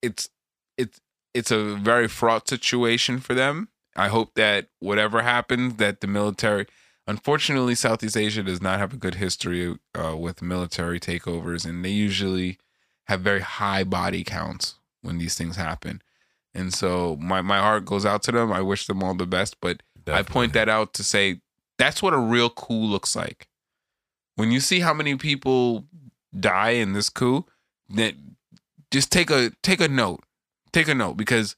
[0.03, 0.29] it's
[0.77, 1.01] it's
[1.35, 3.69] it's a very fraught situation for them.
[3.97, 6.67] I hope that whatever happens that the military
[7.07, 11.91] unfortunately Southeast Asia does not have a good history uh, with military takeovers and they
[11.91, 12.59] usually
[13.05, 16.01] have very high body counts when these things happen.
[16.55, 18.53] And so my my heart goes out to them.
[18.53, 21.41] I wish them all the best, but I point that out to say
[21.79, 23.49] that's what a real coup looks like.
[24.37, 25.87] When you see how many people
[26.39, 27.47] die in this coup,
[27.91, 28.15] that
[28.93, 30.21] just take a take a note.
[30.73, 31.57] Take a note because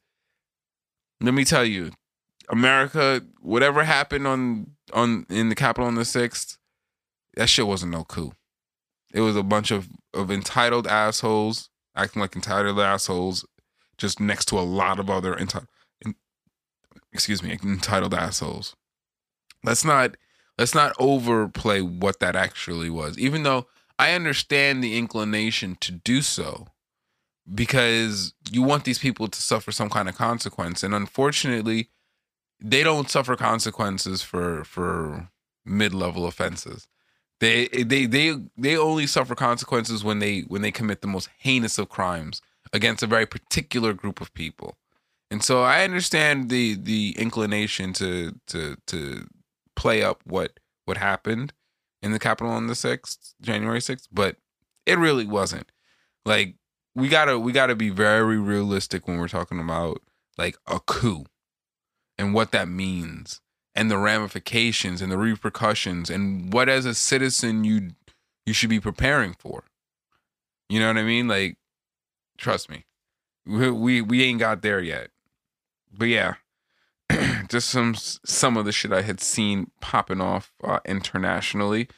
[1.21, 1.93] let me tell you,
[2.49, 6.57] America, whatever happened on on in the Capitol on the sixth,
[7.37, 8.33] that shit wasn't no coup.
[9.13, 13.45] It was a bunch of of entitled assholes acting like entitled assholes,
[13.99, 15.69] just next to a lot of other entitled
[17.13, 18.75] excuse me, entitled assholes.
[19.63, 20.17] Let's not
[20.59, 23.19] let's not overplay what that actually was.
[23.19, 23.67] Even though
[23.99, 26.67] I understand the inclination to do so
[27.53, 31.91] because you want these people to suffer some kind of consequence and unfortunately
[32.61, 35.29] they don't suffer consequences for for
[35.65, 36.89] mid-level offenses.
[37.41, 41.79] They they they they only suffer consequences when they when they commit the most heinous
[41.79, 42.41] of crimes
[42.73, 44.77] against a very particular group of people.
[45.31, 49.27] And so I understand the the inclination to to to
[49.77, 51.53] play up what what happened
[52.03, 54.37] in the Capitol on the sixth, January sixth, but
[54.87, 55.71] it really wasn't.
[56.25, 56.55] Like
[56.95, 60.01] we gotta we gotta be very realistic when we're talking about
[60.39, 61.25] like a coup
[62.19, 63.41] and what that means
[63.75, 67.91] and the ramifications and the repercussions and what as a citizen you
[68.47, 69.65] you should be preparing for.
[70.69, 71.29] You know what I mean?
[71.29, 71.57] Like
[72.39, 72.85] trust me.
[73.47, 75.11] We we, we ain't got there yet.
[75.93, 76.35] But yeah,
[77.49, 81.89] just some some of the shit I had seen popping off uh, internationally.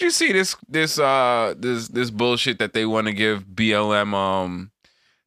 [0.00, 4.70] You see this this uh this this bullshit that they want to give BLM um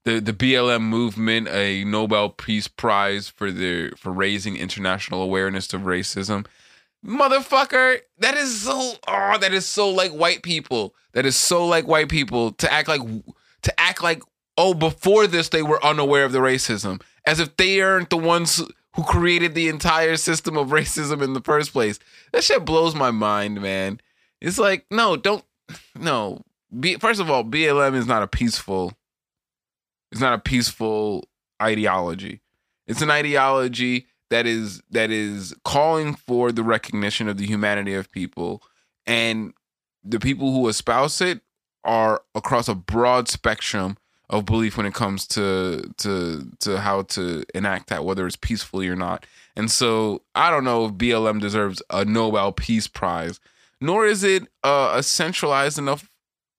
[0.04, 5.82] the the BLM movement a Nobel Peace Prize for their for raising international awareness of
[5.82, 6.46] racism?
[7.06, 10.96] Motherfucker, that is so oh that is so like white people.
[11.12, 13.02] That is so like white people to act like
[13.62, 14.24] to act like
[14.58, 18.62] oh before this they were unaware of the racism as if they aren't the ones
[18.96, 22.00] who created the entire system of racism in the first place.
[22.32, 24.00] That shit blows my mind, man.
[24.44, 25.44] It's like, no, don't,
[25.96, 26.44] no.
[26.80, 28.94] Be, first of all, BLM is not a peaceful,
[30.12, 31.28] it's not a peaceful
[31.62, 32.42] ideology.
[32.86, 38.12] It's an ideology that is that is calling for the recognition of the humanity of
[38.12, 38.62] people,
[39.06, 39.54] and
[40.04, 41.42] the people who espouse it
[41.84, 43.98] are across a broad spectrum
[44.30, 48.90] of belief when it comes to to to how to enact that, whether it's peacefully
[48.90, 49.26] or not.
[49.56, 53.40] And so I don't know if BLM deserves a Nobel Peace Prize,
[53.84, 56.10] nor is it uh, a centralized enough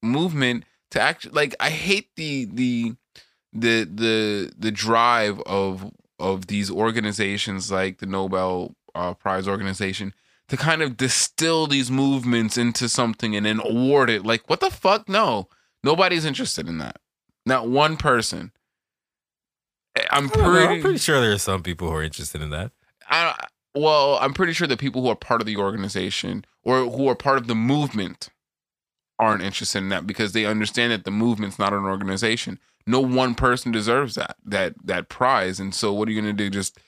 [0.03, 1.55] movement to actually like.
[1.59, 2.95] I hate the the
[3.53, 10.13] the the the drive of of these organizations like the Nobel uh, Prize organization
[10.49, 14.27] to kind of distill these movements into something and then award it.
[14.27, 15.09] Like, what the fuck?
[15.09, 15.49] No,
[15.83, 17.01] nobody's interested in that.
[17.47, 18.53] Not one person.
[20.11, 22.43] I'm I don't know, pretty, I'm pretty sure there are some people who are interested
[22.43, 22.73] in that.
[23.09, 27.09] I, well, I'm pretty sure the people who are part of the organization or who
[27.09, 28.31] are part of the movement
[29.19, 32.59] aren't interested in that because they understand that the movement's not an organization.
[32.87, 35.59] No one person deserves that that that prize.
[35.59, 36.51] And so, what are you going to do?
[36.51, 36.79] Just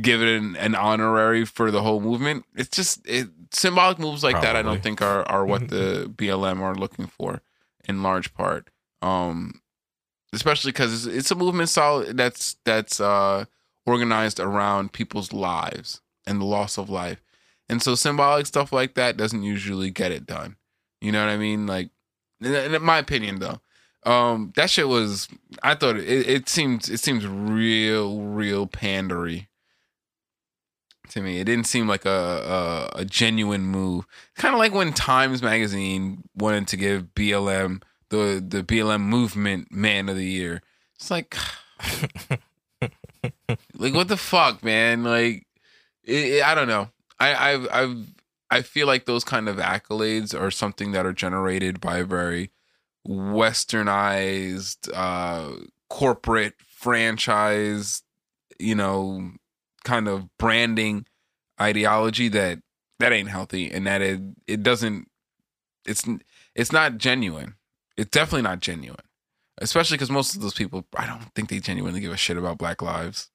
[0.00, 2.44] give it an, an honorary for the whole movement?
[2.54, 4.56] It's just it, symbolic moves like that.
[4.56, 7.42] I don't think are are what the BLM are looking for
[7.88, 8.70] in large part.
[9.02, 9.60] Um,
[10.32, 13.44] especially because it's, it's a movement solid that's that's uh
[13.84, 17.22] organized around people's lives and the loss of life.
[17.68, 20.56] And so symbolic stuff like that doesn't usually get it done.
[21.00, 21.66] You know what i mean?
[21.66, 21.90] Like
[22.40, 23.60] in, my opinion though
[24.04, 25.28] um that shit was
[25.62, 29.46] i thought it, it seems it seems real real pandery
[31.12, 31.40] to me.
[31.40, 34.06] It didn't seem like a a, a genuine move.
[34.36, 40.08] Kind of like when times magazine wanted to give blm the the blm movement man
[40.08, 40.62] of the year.
[40.96, 41.36] It's like
[43.76, 45.04] like what the fuck man?
[45.04, 45.46] Like
[46.04, 46.88] it, i don't know.
[47.18, 48.14] I i've i've
[48.50, 52.50] i feel like those kind of accolades are something that are generated by a very
[53.06, 55.50] westernized uh
[55.88, 58.02] corporate franchise
[58.58, 59.32] you know
[59.84, 61.04] kind of branding
[61.60, 62.60] ideology that
[62.98, 65.08] that ain't healthy and that it it doesn't
[65.84, 66.04] it's
[66.54, 67.54] it's not genuine.
[67.96, 69.04] It's definitely not genuine
[69.58, 72.58] especially because most of those people i don't think they genuinely give a shit about
[72.58, 73.30] black lives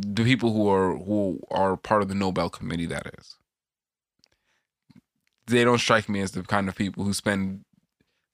[0.00, 3.36] the people who are who are part of the nobel committee that is
[5.46, 7.64] they don't strike me as the kind of people who spend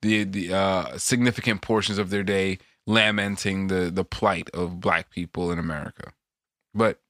[0.00, 5.50] the the uh, significant portions of their day lamenting the the plight of black people
[5.52, 6.12] in America.
[6.74, 7.00] But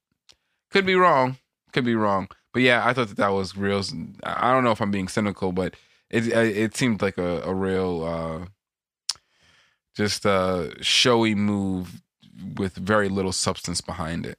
[0.70, 1.38] could be wrong.
[1.72, 2.28] Could be wrong.
[2.52, 3.82] But yeah, I thought that that was real.
[4.24, 5.74] I don't know if I'm being cynical, but
[6.10, 8.46] it it seemed like a, a real uh,
[9.96, 12.02] just a showy move
[12.56, 14.38] with very little substance behind it.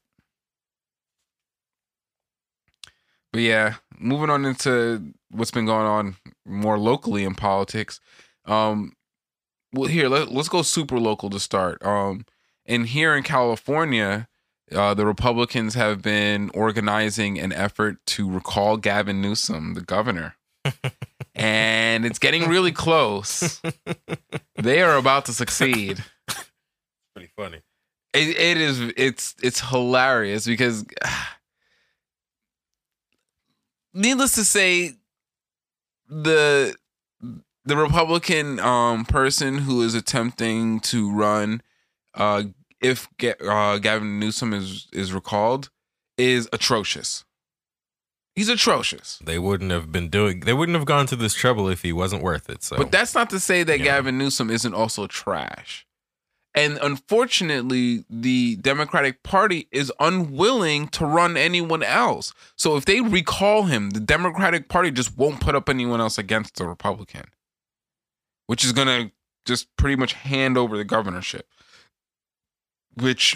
[3.34, 6.16] But yeah, moving on into what's been going on
[6.46, 8.00] more locally in politics.
[8.46, 8.94] Um,
[9.74, 11.84] well, here let, let's go super local to start.
[11.84, 12.26] Um,
[12.68, 14.28] and here in California,
[14.72, 20.36] uh, the Republicans have been organizing an effort to recall Gavin Newsom, the governor,
[21.36, 23.62] and it's getting really close.
[24.56, 26.04] they are about to succeed.
[27.16, 27.62] Pretty funny.
[28.14, 28.80] It, it is.
[28.96, 30.86] It's it's hilarious because,
[33.94, 34.94] needless to say,
[36.10, 36.76] the
[37.66, 41.62] the Republican um, person who is attempting to run,
[42.14, 42.44] uh,
[42.82, 45.70] if Ga- uh, Gavin Newsom is is recalled,
[46.18, 47.24] is atrocious.
[48.36, 49.20] He's atrocious.
[49.24, 50.40] They wouldn't have been doing.
[50.42, 52.64] They wouldn't have gone to this trouble if he wasn't worth it.
[52.64, 53.86] So, But that's not to say that Yeah.
[53.86, 55.86] Gavin Newsom isn't also trash.
[56.56, 62.32] And unfortunately, the Democratic Party is unwilling to run anyone else.
[62.56, 66.58] So if they recall him, the Democratic Party just won't put up anyone else against
[66.58, 67.26] the Republican,
[68.46, 69.12] which is going to
[69.46, 71.48] just pretty much hand over the governorship.
[72.96, 73.36] Which,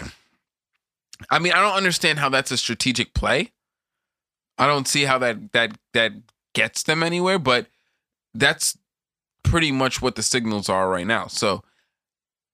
[1.28, 3.50] I mean, I don't understand how that's a strategic play.
[4.58, 6.12] I don't see how that that that
[6.54, 7.66] gets them anywhere, but
[8.34, 8.78] that's
[9.42, 11.26] pretty much what the signals are right now.
[11.26, 11.64] So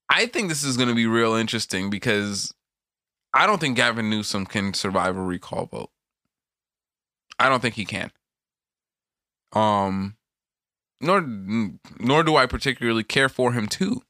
[0.09, 2.53] I think this is going to be real interesting because
[3.33, 5.91] I don't think Gavin Newsom can survive a recall vote.
[7.39, 8.11] I don't think he can.
[9.53, 10.17] Um,
[11.01, 14.03] nor nor do I particularly care for him too.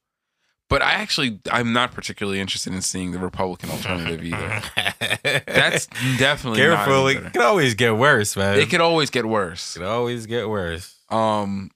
[0.70, 4.62] But I actually I'm not particularly interested in seeing the Republican alternative either.
[5.46, 5.86] That's
[6.18, 7.06] definitely not careful.
[7.08, 8.58] It could always get worse, man.
[8.58, 9.76] It could always get worse.
[9.76, 10.96] It could always get worse.
[11.10, 11.70] Um.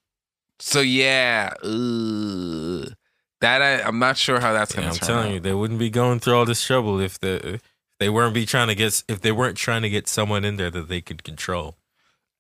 [0.59, 2.95] So yeah, ugh.
[3.41, 5.01] That I, I'm not sure how that's gonna happen.
[5.03, 5.35] I'm telling out.
[5.35, 7.63] you, they wouldn't be going through all this trouble if the if
[8.01, 10.71] they weren't be trying to get if they weren't trying to get someone in there
[10.71, 11.77] that they could control.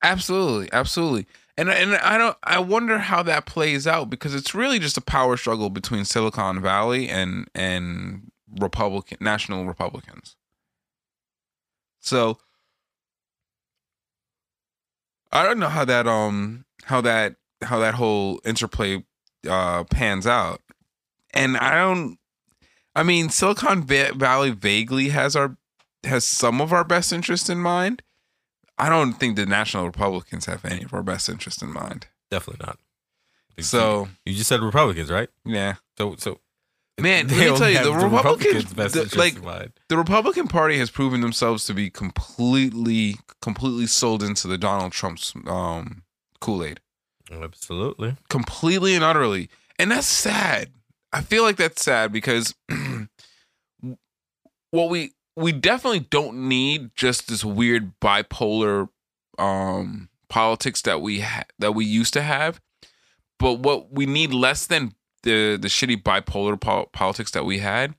[0.02, 1.26] Absolutely, absolutely.
[1.56, 5.00] And and I don't I wonder how that plays out because it's really just a
[5.00, 8.30] power struggle between Silicon Valley and and
[8.60, 10.36] Republican national Republicans.
[12.00, 12.38] So
[15.32, 19.04] I don't know how that um how that how that whole interplay
[19.48, 20.60] uh pans out.
[21.38, 22.18] And I don't
[22.94, 25.56] I mean Silicon Valley vaguely has our
[26.04, 28.02] has some of our best interest in mind.
[28.78, 32.06] I don't think the National Republicans have any of our best interest in mind.
[32.30, 32.78] Definitely not.
[33.60, 35.28] So you just said Republicans, right?
[35.44, 36.38] yeah, So so
[37.00, 41.20] man, let me tell you, the Republicans, best the- like the Republican Party has proven
[41.22, 46.02] themselves to be completely, completely sold into the Donald Trump's um,
[46.40, 46.80] Kool Aid,
[47.32, 48.16] Absolutely.
[48.28, 49.48] completely and utterly,
[49.78, 50.70] and that's sad.
[51.12, 52.54] I feel like that's sad because
[54.70, 58.88] what we we definitely don't need just this weird bipolar
[59.38, 62.60] um politics that we ha- that we used to have.
[63.38, 64.92] But what we need less than
[65.22, 67.94] the the shitty bipolar pol- politics that we had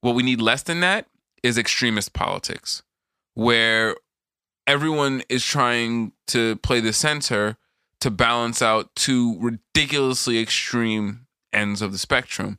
[0.00, 1.06] what we need less than that
[1.42, 2.82] is extremist politics
[3.34, 3.96] where
[4.66, 7.56] everyone is trying to play the center
[8.00, 12.58] to balance out two ridiculously extreme ends of the spectrum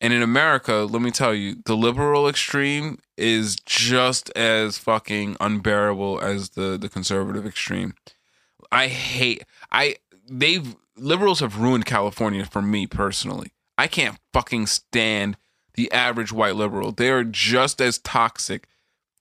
[0.00, 6.20] and in America, let me tell you, the liberal extreme is just as fucking unbearable
[6.20, 7.94] as the the conservative extreme.
[8.72, 9.96] I hate I
[10.28, 13.52] they've liberals have ruined California for me personally.
[13.76, 15.36] I can't fucking stand
[15.74, 16.92] the average white liberal.
[16.92, 18.68] They are just as toxic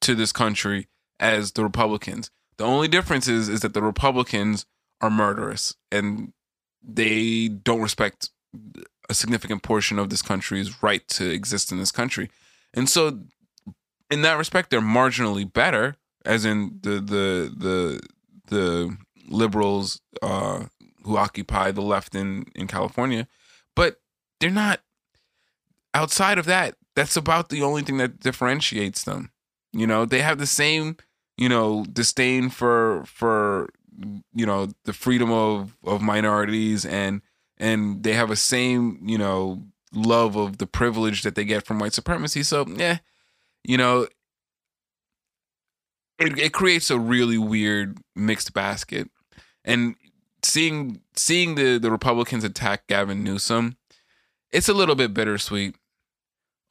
[0.01, 0.87] to this country
[1.19, 2.31] as the Republicans.
[2.57, 4.65] The only difference is is that the Republicans
[5.01, 6.31] are murderous and
[6.81, 8.29] they don't respect
[9.09, 12.29] a significant portion of this country's right to exist in this country.
[12.73, 13.19] And so
[14.09, 15.95] in that respect they're marginally better
[16.25, 18.01] as in the the the
[18.47, 20.65] the liberals uh
[21.03, 23.27] who occupy the left in in California,
[23.75, 23.99] but
[24.39, 24.81] they're not
[25.93, 29.31] outside of that that's about the only thing that differentiates them.
[29.71, 30.97] You know, they have the same,
[31.37, 33.69] you know, disdain for for
[34.33, 37.21] you know, the freedom of of minorities and
[37.59, 41.79] and they have a same, you know, love of the privilege that they get from
[41.79, 42.43] white supremacy.
[42.43, 42.99] So, yeah,
[43.63, 44.07] you know,
[46.19, 49.09] it, it creates a really weird mixed basket.
[49.63, 49.95] And
[50.43, 53.77] seeing seeing the the Republicans attack Gavin Newsom,
[54.51, 55.75] it's a little bit bittersweet.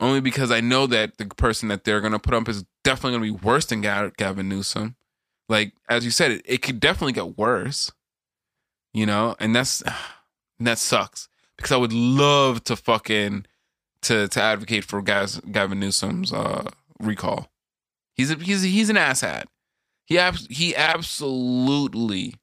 [0.01, 3.39] Only because I know that the person that they're gonna put up is definitely gonna
[3.39, 4.97] be worse than Gavin Newsom.
[5.49, 7.91] Like as you said, it, it could definitely get worse.
[8.95, 9.83] You know, and that's
[10.59, 13.47] and that sucks because I would love to fucking
[14.03, 17.51] to to advocate for Gavin Newsom's uh, recall.
[18.15, 19.45] He's a, he's he's an asshat.
[20.05, 22.35] He ab- he absolutely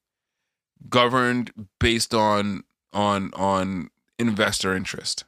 [0.90, 5.24] governed based on on on investor interest.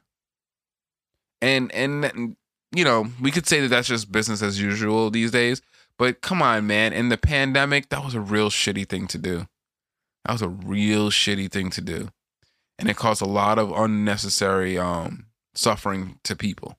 [1.40, 2.36] And and
[2.74, 5.62] you know we could say that that's just business as usual these days.
[5.98, 6.92] But come on, man!
[6.92, 9.48] In the pandemic, that was a real shitty thing to do.
[10.24, 12.10] That was a real shitty thing to do
[12.78, 16.78] and it caused a lot of unnecessary um suffering to people.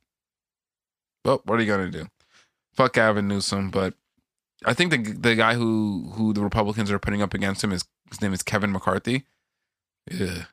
[1.23, 2.07] But what are you gonna do?
[2.73, 3.93] Fuck Gavin Newsom, but
[4.65, 7.85] I think the the guy who who the Republicans are putting up against him is
[8.09, 9.25] his name is Kevin McCarthy.
[10.11, 10.45] Yeah,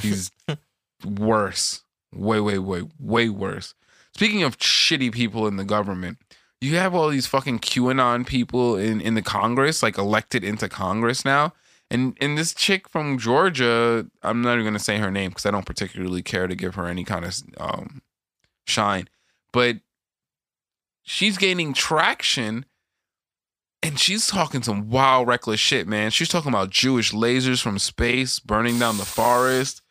[0.00, 0.30] he's
[1.04, 1.82] worse,
[2.12, 3.74] way way way way worse.
[4.14, 6.18] Speaking of shitty people in the government,
[6.60, 11.24] you have all these fucking QAnon people in in the Congress, like elected into Congress
[11.24, 11.52] now.
[11.94, 15.50] And and this chick from Georgia, I'm not even gonna say her name because I
[15.52, 18.02] don't particularly care to give her any kind of um,
[18.66, 19.08] shine.
[19.52, 19.76] but
[21.02, 22.64] she's gaining traction
[23.82, 28.38] and she's talking some wild reckless shit man she's talking about jewish lasers from space
[28.38, 29.82] burning down the forest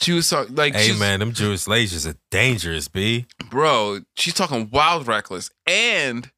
[0.00, 3.26] she was talking like Hey man, them Jewish lasers are dangerous, b.
[3.48, 6.30] bro she's talking wild reckless and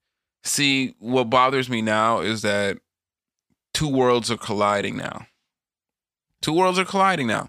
[0.44, 2.76] see what bothers me now is that
[3.80, 5.26] two worlds are colliding now.
[6.42, 7.48] Two worlds are colliding now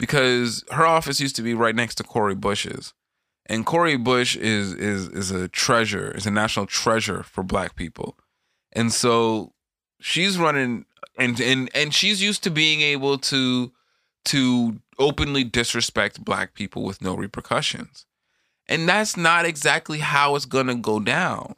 [0.00, 2.92] because her office used to be right next to Cori Bush's.
[3.46, 8.18] And Cori Bush is is is a treasure is a national treasure for black people.
[8.72, 9.52] And so
[10.00, 13.70] she's running and and and she's used to being able to
[14.24, 18.06] to openly disrespect black people with no repercussions.
[18.66, 21.54] And that's not exactly how it's gonna go down.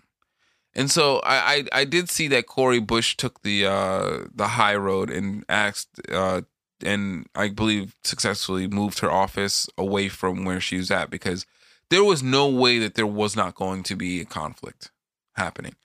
[0.75, 4.77] And so I I, I did see that Cori Bush took the uh, the high
[4.77, 6.43] road and asked uh,
[6.85, 11.47] and I believe successfully moved her office away from where she was at because
[11.91, 14.91] there was no way that there was not going to be a conflict
[15.35, 15.77] happening.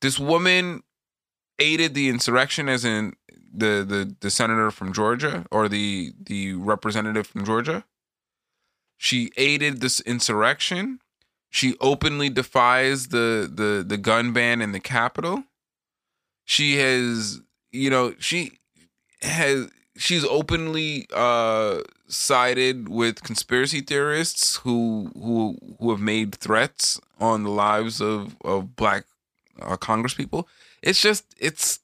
[0.00, 0.82] This woman
[1.58, 3.14] aided the insurrection as in
[3.52, 7.84] the the the senator from Georgia or the the representative from Georgia.
[8.96, 11.00] She aided this insurrection.
[11.54, 15.44] She openly defies the the the gun ban in the Capitol.
[16.44, 18.58] She has, you know, she
[19.22, 27.44] has she's openly uh sided with conspiracy theorists who who who have made threats on
[27.44, 29.04] the lives of of black
[29.62, 30.48] uh, congress people.
[30.82, 31.78] It's just it's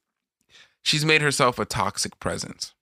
[0.82, 2.74] she's made herself a toxic presence.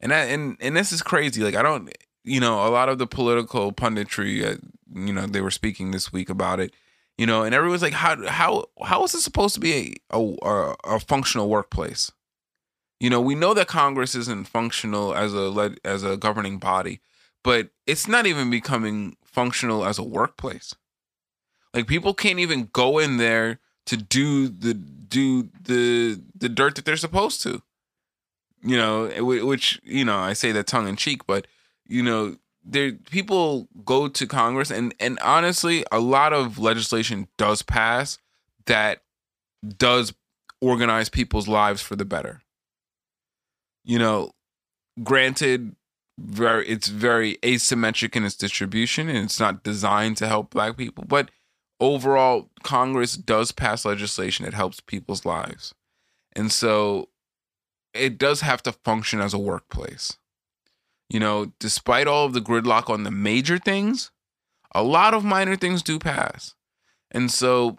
[0.00, 1.40] And that, and and this is crazy.
[1.44, 1.88] Like I don't
[2.28, 4.56] you know, a lot of the political punditry, uh,
[4.94, 6.74] you know, they were speaking this week about it,
[7.16, 10.74] you know, and everyone's like, how how how is this supposed to be a a,
[10.84, 12.12] a functional workplace?
[13.00, 17.00] You know, we know that Congress isn't functional as a as a governing body,
[17.42, 20.74] but it's not even becoming functional as a workplace.
[21.74, 26.84] Like people can't even go in there to do the do the the dirt that
[26.84, 27.62] they're supposed to.
[28.62, 31.46] You know, which you know, I say that tongue in cheek, but
[31.88, 37.62] you know there people go to congress and and honestly a lot of legislation does
[37.62, 38.18] pass
[38.66, 39.02] that
[39.76, 40.14] does
[40.60, 42.42] organize people's lives for the better.
[43.84, 44.32] You know
[45.02, 45.74] granted
[46.18, 51.04] very it's very asymmetric in its distribution and it's not designed to help black people
[51.06, 51.30] but
[51.80, 55.74] overall congress does pass legislation that helps people's lives.
[56.34, 57.08] And so
[57.94, 60.18] it does have to function as a workplace
[61.08, 64.10] you know, despite all of the gridlock on the major things,
[64.74, 66.54] a lot of minor things do pass.
[67.10, 67.78] And so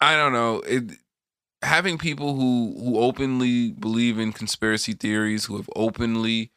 [0.00, 0.98] I don't know, it
[1.62, 6.52] having people who who openly believe in conspiracy theories, who have openly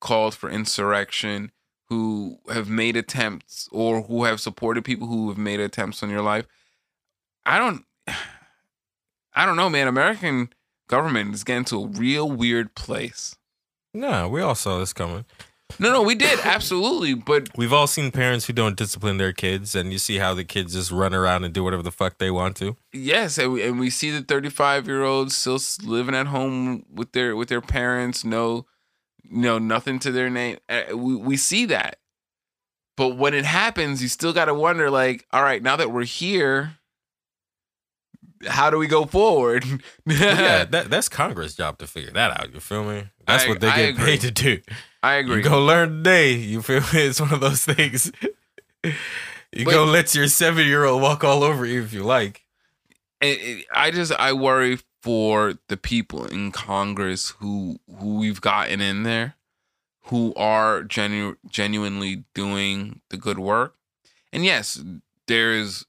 [0.00, 1.52] called for insurrection,
[1.88, 6.22] who have made attempts or who have supported people who have made attempts on your
[6.22, 6.46] life.
[7.44, 7.84] I don't
[9.34, 9.86] I don't know, man.
[9.86, 10.52] American
[10.88, 13.36] government is getting to a real weird place.
[13.94, 15.24] Nah, we all saw this coming.
[15.78, 19.76] No, no, we did absolutely, but We've all seen parents who don't discipline their kids,
[19.76, 22.30] and you see how the kids just run around and do whatever the fuck they
[22.30, 22.76] want to.
[22.92, 27.36] yes, and we, and we see the thirty-five-year-olds still s- living at home with their
[27.36, 28.66] with their parents, no,
[29.30, 30.58] no, nothing to their name.
[30.68, 31.98] Uh, We we see that,
[32.96, 36.02] but when it happens, you still got to wonder, like, all right, now that we're
[36.04, 36.78] here,
[38.46, 39.64] how do we go forward?
[40.06, 42.52] yeah, that, that's Congress' job to figure that out.
[42.54, 43.04] You feel me?
[43.26, 44.04] That's I- what they I get agree.
[44.04, 44.60] paid to do.
[45.02, 45.36] I agree.
[45.36, 46.32] You go learn today.
[46.34, 46.86] You feel me?
[47.08, 48.10] It's one of those things.
[49.52, 52.42] You But- go let your seven year old walk all over you if you like.
[53.22, 59.34] I just I worry for the people in Congress who who we've gotten in there,
[60.04, 63.74] who are genu- genuinely doing the good work,
[64.32, 64.80] and yes,
[65.26, 65.84] there's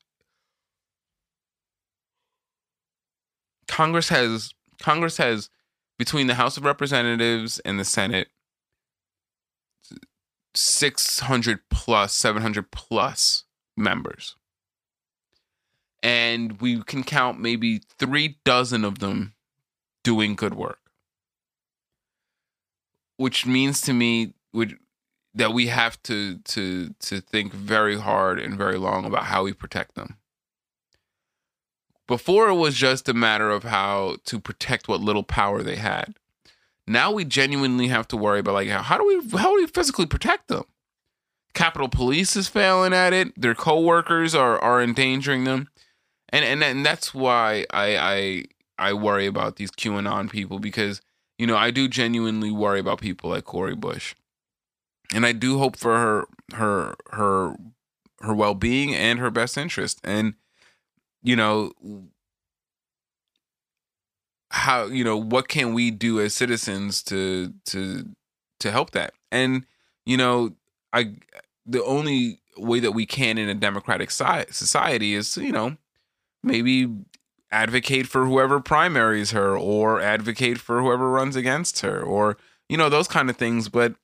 [3.72, 5.50] Congress has Congress has
[5.98, 8.28] between the House of Representatives and the Senate.
[10.54, 13.46] 600 plus 700 plus
[13.78, 14.36] members
[16.04, 19.34] and we can count maybe three dozen of them
[20.04, 20.92] doing good work
[23.16, 24.78] which means to me would
[25.34, 29.54] that we have to to to think very hard and very long about how we
[29.54, 30.18] protect them
[32.12, 36.14] before it was just a matter of how to protect what little power they had.
[36.86, 39.68] Now we genuinely have to worry about like how, how do we how do we
[39.68, 40.66] physically protect them?
[41.54, 43.40] Capitol police is failing at it.
[43.40, 45.70] Their co-workers are are endangering them.
[46.28, 51.02] And and and that's why I I I worry about these QAnon people because
[51.38, 54.16] you know I do genuinely worry about people like Cori Bush,
[55.16, 56.26] and I do hope for her
[56.58, 57.56] her her
[58.20, 60.02] her well being and her best interest.
[60.04, 60.34] And
[61.24, 61.72] you know
[64.52, 68.06] how you know what can we do as citizens to to
[68.60, 69.14] to help that?
[69.32, 69.66] And
[70.06, 70.52] you know,
[70.94, 71.16] I
[71.66, 75.78] the only way that we can in a democratic society is you know
[76.44, 76.88] maybe
[77.52, 82.38] advocate for whoever primaries her or advocate for whoever runs against her or
[82.70, 83.96] you know those kind of things but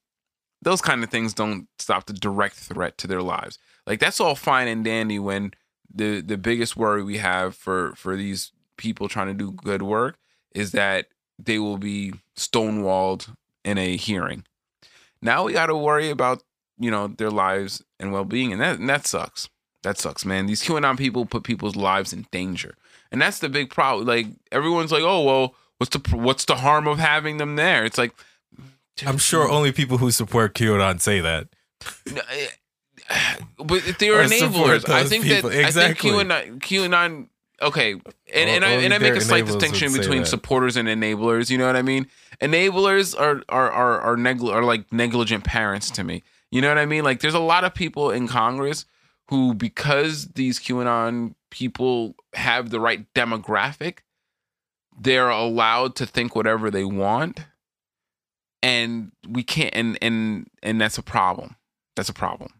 [0.61, 4.35] those kind of things don't stop the direct threat to their lives like that's all
[4.35, 5.51] fine and dandy when
[5.97, 10.17] the the biggest worry we have for for these people trying to do good work
[10.53, 11.07] is that
[11.39, 14.43] they will be stonewalled in a hearing
[15.21, 16.43] now we got to worry about
[16.79, 19.49] you know their lives and well-being and that and that sucks
[19.83, 22.75] that sucks man these qanon people put people's lives in danger
[23.11, 24.07] and that's the big problem.
[24.07, 27.85] Like everyone's like, oh well, what's the what's the harm of having them there?
[27.85, 28.13] It's like,
[29.05, 31.47] I'm sure only people who support QAnon say that.
[32.07, 32.47] Eh,
[33.57, 35.49] But they're enablers, I think people.
[35.49, 36.11] that exactly.
[36.11, 37.27] I think QAnon, QAnon
[37.61, 38.03] okay, and,
[38.49, 41.49] and I and I make a slight distinction between supporters and enablers.
[41.49, 42.07] You know what I mean?
[42.41, 46.23] Enablers are are are are, negli- are like negligent parents to me.
[46.51, 47.03] You know what I mean?
[47.03, 48.85] Like there's a lot of people in Congress
[49.29, 53.99] who, because these QAnon people have the right demographic,
[54.97, 57.45] they're allowed to think whatever they want.
[58.63, 61.55] And we can't and and and that's a problem.
[61.95, 62.53] That's a problem.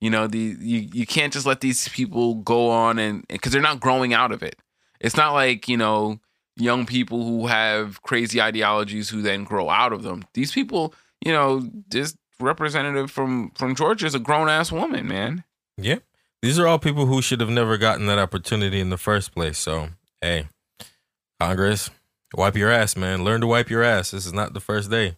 [0.00, 3.60] You know, the you, you can't just let these people go on and because they're
[3.60, 4.56] not growing out of it.
[5.00, 6.20] It's not like, you know,
[6.56, 10.24] young people who have crazy ideologies who then grow out of them.
[10.34, 10.94] These people,
[11.24, 15.44] you know, this representative from from Georgia is a grown ass woman, man.
[15.76, 15.98] Yeah.
[16.42, 19.58] These are all people who should have never gotten that opportunity in the first place.
[19.58, 19.88] So,
[20.20, 20.46] hey,
[21.40, 21.90] Congress,
[22.32, 23.24] wipe your ass, man.
[23.24, 24.12] Learn to wipe your ass.
[24.12, 25.16] This is not the first day.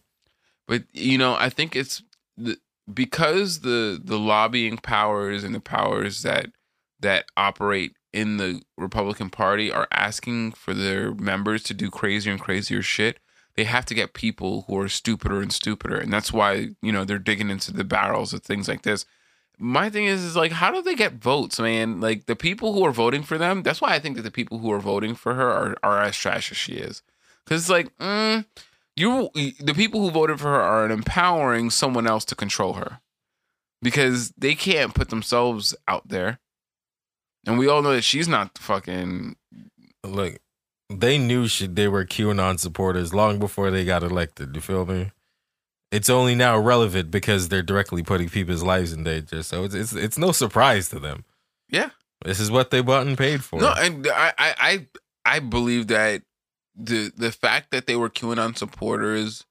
[0.67, 2.01] But you know, I think it's
[2.37, 2.57] the,
[2.91, 6.51] because the the lobbying powers and the powers that
[6.99, 12.41] that operate in the Republican Party are asking for their members to do crazier and
[12.41, 13.19] crazier shit.
[13.55, 17.05] They have to get people who are stupider and stupider, and that's why you know
[17.05, 19.05] they're digging into the barrels of things like this.
[19.57, 21.99] My thing is is like how do they get votes man?
[21.99, 24.59] Like the people who are voting for them that's why i think that the people
[24.59, 27.03] who are voting for her are, are as trash as she is.
[27.43, 28.45] Because it's like mm,
[28.95, 32.99] you the people who voted for her are empowering someone else to control her
[33.81, 36.39] because they can't put themselves out there
[37.45, 39.35] and we all know that she's not fucking
[40.03, 40.37] look
[40.89, 45.11] they knew she, they were qanon supporters long before they got elected you feel me
[45.91, 49.43] it's only now relevant because they're directly putting people's lives in danger.
[49.43, 51.25] So it's it's, it's no surprise to them.
[51.69, 51.89] Yeah,
[52.23, 53.59] this is what they bought and paid for.
[53.59, 54.87] No, and I I
[55.25, 56.23] I believe that
[56.75, 59.45] the the fact that they were QAnon supporters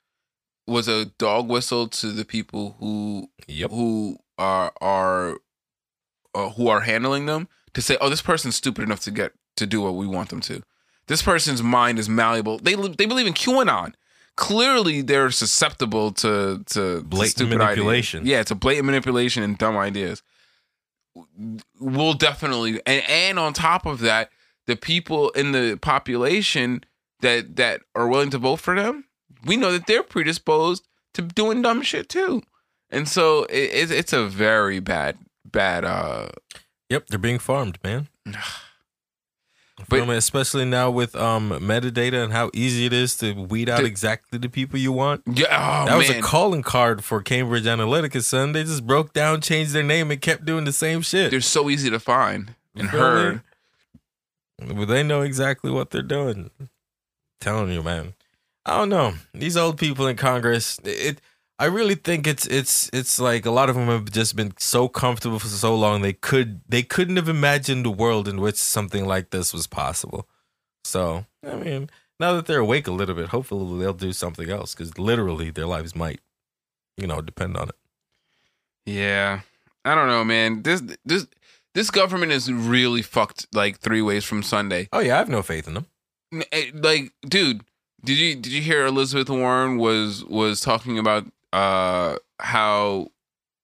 [0.66, 3.70] was a dog whistle to the people who yep.
[3.70, 5.38] who are are
[6.34, 9.66] uh, who are handling them to say, oh, this person's stupid enough to get to
[9.66, 10.62] do what we want them to.
[11.06, 12.58] This person's mind is malleable.
[12.58, 13.94] They they believe in QAnon
[14.40, 18.20] clearly they're susceptible to to blatant manipulation.
[18.20, 18.30] Ideas.
[18.30, 20.22] Yeah, it's a blatant manipulation and dumb ideas.
[21.78, 24.30] We'll definitely and and on top of that,
[24.66, 26.84] the people in the population
[27.20, 29.04] that that are willing to vote for them,
[29.44, 32.42] we know that they're predisposed to doing dumb shit too,
[32.90, 35.84] and so it, it's a very bad bad.
[35.84, 36.28] uh
[36.88, 38.08] Yep, they're being farmed, man.
[39.88, 43.86] But especially now with um metadata and how easy it is to weed out the,
[43.86, 45.22] exactly the people you want.
[45.26, 48.22] Yeah, oh, that was a calling card for Cambridge Analytica.
[48.22, 51.30] Son, they just broke down, changed their name, and kept doing the same shit.
[51.30, 53.40] They're so easy to find and herd.
[54.58, 56.50] But they know exactly what they're doing.
[57.40, 58.14] Telling you, man.
[58.66, 59.14] I don't know.
[59.32, 61.20] These old people in Congress, it
[61.60, 64.88] I really think it's it's it's like a lot of them have just been so
[64.88, 69.04] comfortable for so long they could they couldn't have imagined a world in which something
[69.04, 70.26] like this was possible.
[70.84, 74.74] So I mean, now that they're awake a little bit, hopefully they'll do something else
[74.74, 76.20] because literally their lives might,
[76.96, 77.76] you know, depend on it.
[78.86, 79.40] Yeah,
[79.84, 80.62] I don't know, man.
[80.62, 81.26] This this
[81.74, 84.88] this government is really fucked like three ways from Sunday.
[84.94, 85.86] Oh yeah, I have no faith in them.
[86.32, 87.62] Eh, like, dude,
[88.04, 93.08] did you did you hear Elizabeth Warren was was talking about uh, how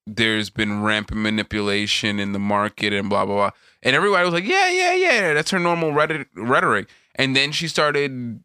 [0.06, 3.50] there's been rampant manipulation in the market and blah blah blah.
[3.82, 8.42] And everybody was like, "Yeah, yeah, yeah, that's her normal rhetoric." And then she started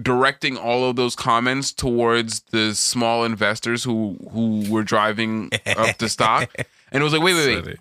[0.00, 6.08] directing all of those comments towards the small investors who who were driving up the
[6.08, 6.50] stock.
[6.92, 7.78] And it was like, "Wait, wait, wait."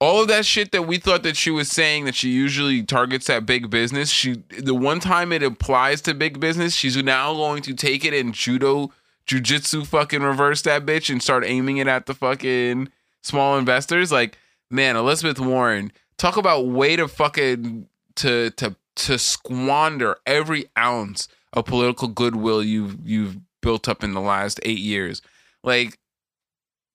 [0.00, 3.28] All of that shit that we thought that she was saying that she usually targets
[3.28, 7.62] at big business, she the one time it applies to big business, she's now going
[7.62, 8.90] to take it and judo
[9.26, 12.88] jujitsu fucking reverse that bitch and start aiming it at the fucking
[13.22, 14.10] small investors.
[14.10, 14.36] Like,
[14.70, 17.86] man, Elizabeth Warren, talk about way to fucking
[18.16, 24.20] to to to squander every ounce of political goodwill you've you've built up in the
[24.20, 25.22] last eight years.
[25.62, 25.98] Like,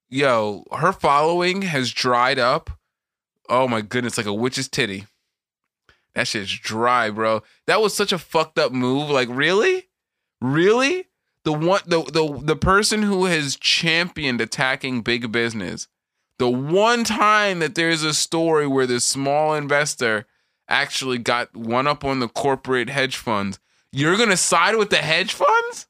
[0.10, 2.70] yo, her following has dried up.
[3.50, 5.06] Oh my goodness, like a witch's titty.
[6.16, 7.44] That shit's dry, bro.
[7.68, 9.10] That was such a fucked up move.
[9.10, 9.90] Like, really?
[10.42, 11.08] Really?
[11.44, 15.88] The one the the the person who has championed attacking big business.
[16.40, 20.26] The one time that there's a story where the small investor
[20.68, 23.60] actually got one up on the corporate hedge funds,
[23.92, 25.88] you're gonna side with the hedge funds?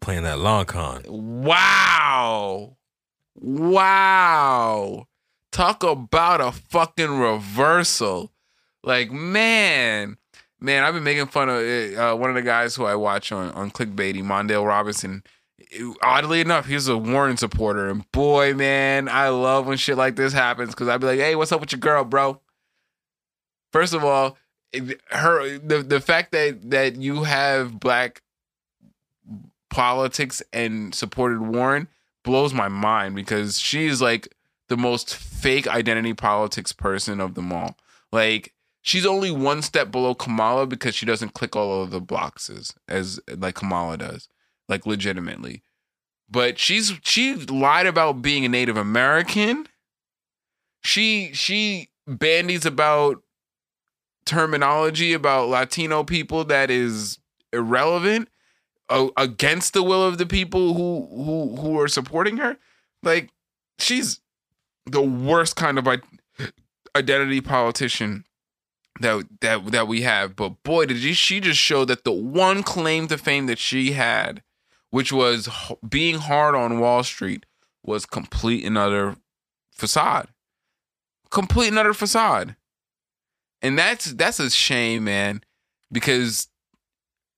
[0.00, 1.04] Playing that long con.
[1.08, 2.76] Wow.
[3.34, 5.06] Wow.
[5.52, 8.32] Talk about a fucking reversal.
[8.82, 10.16] Like, man,
[10.58, 13.50] man, I've been making fun of uh, one of the guys who I watch on,
[13.52, 15.22] on Clickbaity, Mondale Robinson.
[16.02, 17.88] Oddly enough, he's a Warren supporter.
[17.88, 21.36] And boy, man, I love when shit like this happens because I'd be like, hey,
[21.36, 22.40] what's up with your girl, bro?
[23.72, 24.36] First of all,
[25.10, 28.22] her the, the fact that that you have black
[29.70, 31.88] politics and supported Warren
[32.22, 34.34] blows my mind because she's like
[34.72, 37.76] the most fake identity politics person of them all.
[38.10, 42.74] Like she's only one step below Kamala because she doesn't click all of the boxes
[42.88, 44.30] as like Kamala does,
[44.70, 45.62] like legitimately.
[46.30, 49.68] But she's she lied about being a Native American.
[50.82, 53.22] She she bandies about
[54.24, 57.18] terminology about Latino people that is
[57.52, 58.30] irrelevant
[58.88, 62.56] against the will of the people who who who are supporting her.
[63.02, 63.28] Like
[63.78, 64.22] she's
[64.86, 65.88] the worst kind of
[66.96, 68.24] identity politician
[69.00, 70.36] that that that we have.
[70.36, 74.42] But boy, did she just show that the one claim to fame that she had,
[74.90, 75.48] which was
[75.88, 77.46] being hard on Wall Street,
[77.82, 79.16] was complete and utter
[79.72, 80.28] facade.
[81.30, 82.56] Complete and utter facade.
[83.60, 85.42] And that's that's a shame, man,
[85.90, 86.48] because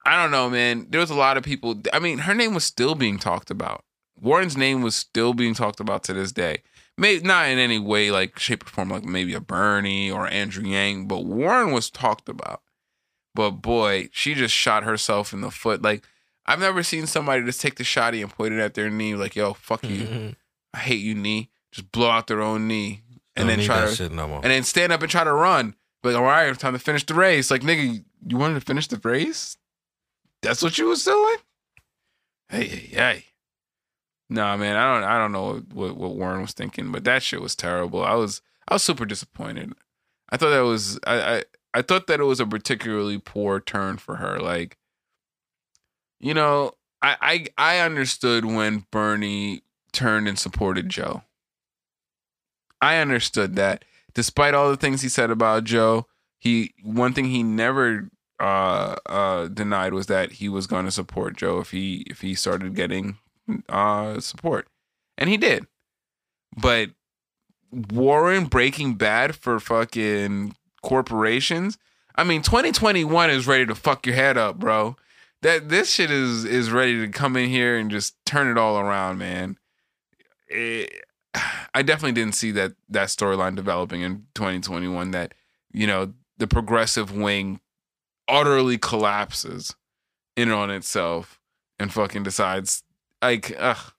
[0.06, 0.86] I don't know, man.
[0.90, 1.80] There was a lot of people.
[1.92, 3.84] I mean, her name was still being talked about.
[4.20, 6.62] Warren's name was still being talked about to this day.
[6.96, 10.64] Maybe not in any way, like shape or form, like maybe a Bernie or Andrew
[10.64, 12.62] Yang, but Warren was talked about.
[13.34, 15.82] But boy, she just shot herself in the foot.
[15.82, 16.04] Like
[16.46, 19.34] I've never seen somebody just take the shotty and point it at their knee, like
[19.34, 20.30] "Yo, fuck you, mm-hmm.
[20.72, 23.02] I hate you, knee." Just blow out their own knee,
[23.34, 24.40] and Don't then try to, no more.
[24.42, 25.74] and then stand up and try to run.
[26.04, 27.50] Like, all right, time to finish the race.
[27.50, 29.56] Like nigga, you wanted to finish the race?
[30.42, 31.36] That's what you was doing?
[32.50, 33.24] Hey, hey, hey.
[34.30, 37.42] Nah, man, I don't, I don't know what, what, Warren was thinking, but that shit
[37.42, 38.02] was terrible.
[38.02, 39.72] I was, I was super disappointed.
[40.30, 41.44] I thought that was, I, I,
[41.74, 44.38] I thought that it was a particularly poor turn for her.
[44.40, 44.78] Like,
[46.20, 46.72] you know,
[47.02, 49.62] I, I, I understood when Bernie
[49.92, 51.22] turned and supported Joe.
[52.80, 56.06] I understood that, despite all the things he said about Joe,
[56.38, 61.36] he one thing he never uh, uh, denied was that he was going to support
[61.36, 63.16] Joe if he if he started getting
[63.68, 64.68] uh, support,
[65.18, 65.66] and he did.
[66.56, 66.90] But
[67.70, 71.78] Warren Breaking Bad for fucking corporations.
[72.16, 74.96] I mean, 2021 is ready to fuck your head up, bro.
[75.42, 78.78] That this shit is is ready to come in here and just turn it all
[78.78, 79.58] around, man.
[80.48, 81.04] It,
[81.74, 85.10] I definitely didn't see that that storyline developing in 2021.
[85.10, 85.34] That
[85.72, 87.60] you know the progressive wing
[88.28, 89.74] utterly collapses
[90.36, 91.40] in on itself
[91.78, 92.82] and fucking decides
[93.26, 93.92] like ugh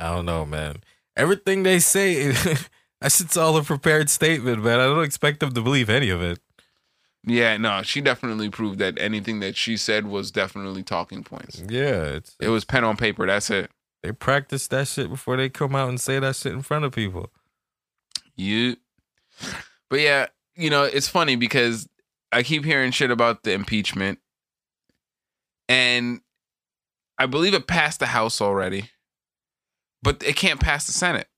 [0.00, 0.76] I don't know, man.
[1.16, 2.30] Everything they say,
[3.00, 4.78] that shit's all a prepared statement, man.
[4.78, 6.38] I don't expect them to believe any of it.
[7.26, 12.04] yeah no she definitely proved that anything that she said was definitely talking points Yeah,
[12.18, 13.70] it's it was pen on paper that's it
[14.04, 16.92] they practice that shit before they come out and say that shit in front of
[16.92, 17.32] people.
[18.36, 18.76] you
[19.90, 21.88] but yeah you know it's funny because
[22.30, 24.20] i keep hearing shit about the impeachment
[25.68, 26.20] and
[27.18, 28.90] i believe it passed the house already
[30.02, 31.28] but it can't pass the senate.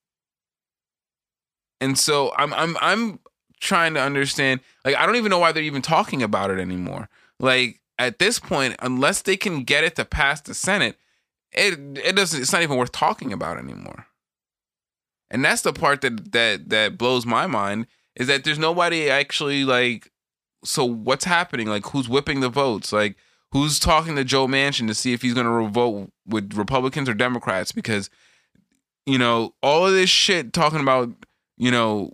[1.81, 3.20] And so i'm i'm i'm
[3.61, 7.09] trying to understand like i don't even know why they're even talking about it anymore.
[7.39, 10.97] Like at this point unless they can get it to pass the senate
[11.53, 14.07] it it doesn't it's not even worth talking about anymore.
[15.31, 19.64] And that's the part that that that blows my mind is that there's nobody actually
[19.64, 20.11] like
[20.64, 21.66] so what's happening?
[21.66, 22.93] Like who's whipping the votes?
[22.93, 23.16] Like
[23.53, 27.15] who's talking to joe manchin to see if he's going to vote with republicans or
[27.15, 27.73] democrats?
[27.73, 28.11] Because
[29.07, 31.11] you know all of this shit talking about
[31.57, 32.13] you know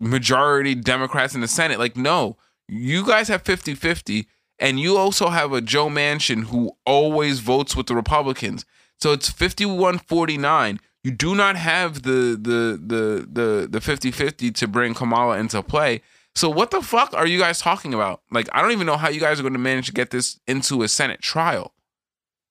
[0.00, 2.36] majority democrats in the senate like no.
[2.68, 4.26] You guys have 50-50
[4.60, 8.64] and you also have a joe manchin who always votes with the republicans.
[9.00, 14.94] So it's 51-49 You do not have the the the the the 50-50 to bring
[14.94, 16.02] Kamala into play.
[16.34, 18.22] So what the fuck are you guys talking about?
[18.30, 20.40] Like I don't even know how you guys are going to manage to get this
[20.46, 21.74] into a Senate trial.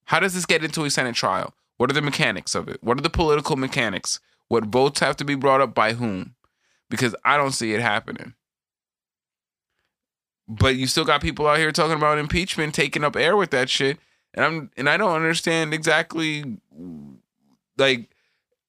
[0.04, 1.54] How does this get into a Senate trial?
[1.76, 2.82] What are the mechanics of it?
[2.82, 4.20] What are the political mechanics?
[4.48, 6.34] What votes have to be brought up by whom?
[6.90, 8.34] Because I don't see it happening.
[10.48, 13.70] But you still got people out here talking about impeachment, taking up air with that
[13.70, 13.98] shit,
[14.34, 16.58] and I'm and I don't understand exactly.
[17.78, 18.10] Like,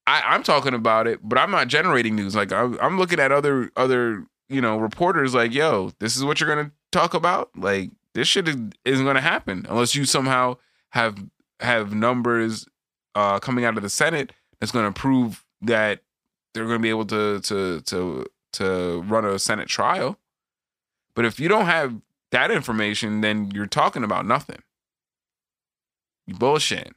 [0.06, 2.36] I, I'm talking about it, but I'm not generating news.
[2.36, 5.34] Like, I'm, I'm looking at other other you know reporters.
[5.34, 7.50] Like, yo, this is what you're gonna talk about.
[7.56, 10.56] Like, this shit is, isn't gonna happen unless you somehow
[10.90, 11.24] have
[11.60, 12.66] have numbers
[13.14, 16.00] uh, coming out of the Senate that's to prove that
[16.54, 20.18] they're to be able to to to to run a Senate trial.
[21.14, 22.00] But if you don't have
[22.30, 24.62] that information, then you're talking about nothing.
[26.26, 26.92] You bullshit.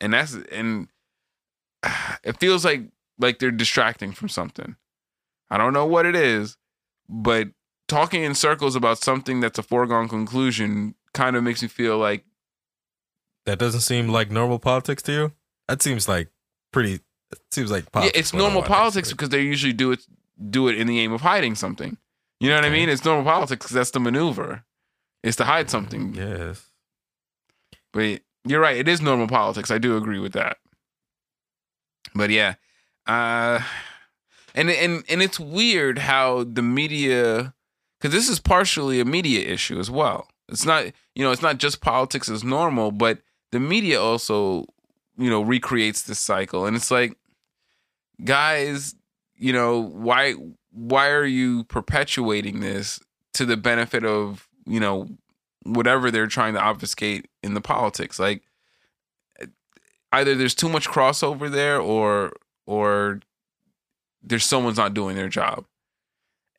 [0.00, 0.88] And that's and
[2.24, 2.82] it feels like
[3.18, 4.76] like they're distracting from something.
[5.50, 6.56] I don't know what it is,
[7.08, 7.48] but
[7.88, 12.24] talking in circles about something that's a foregone conclusion kind of makes me feel like
[13.46, 15.32] That doesn't seem like normal politics to you.
[15.68, 16.28] That seems like
[16.72, 16.94] pretty.
[17.30, 18.16] It seems like politics.
[18.16, 20.00] yeah, it's normal politics because they usually do it
[20.50, 21.96] do it in the aim of hiding something.
[22.40, 22.88] You know what I mean?
[22.88, 24.64] It's normal politics because that's the maneuver.
[25.22, 26.14] It's to hide something.
[26.14, 26.66] Yes.
[27.92, 28.76] But you're right.
[28.76, 29.70] It is normal politics.
[29.70, 30.58] I do agree with that.
[32.14, 32.54] But yeah,
[33.06, 33.60] uh,
[34.54, 37.54] and and and it's weird how the media,
[37.98, 40.28] because this is partially a media issue as well.
[40.48, 43.18] It's not you know it's not just politics as normal, but
[43.52, 44.66] the media also
[45.16, 47.16] you know recreates this cycle, and it's like,
[48.24, 48.94] guys,
[49.36, 50.34] you know why
[50.70, 53.00] why are you perpetuating this
[53.34, 55.08] to the benefit of you know
[55.64, 58.42] whatever they're trying to obfuscate in the politics like
[60.12, 62.32] either there's too much crossover there or
[62.66, 63.20] or
[64.24, 65.64] there's someone's not doing their job.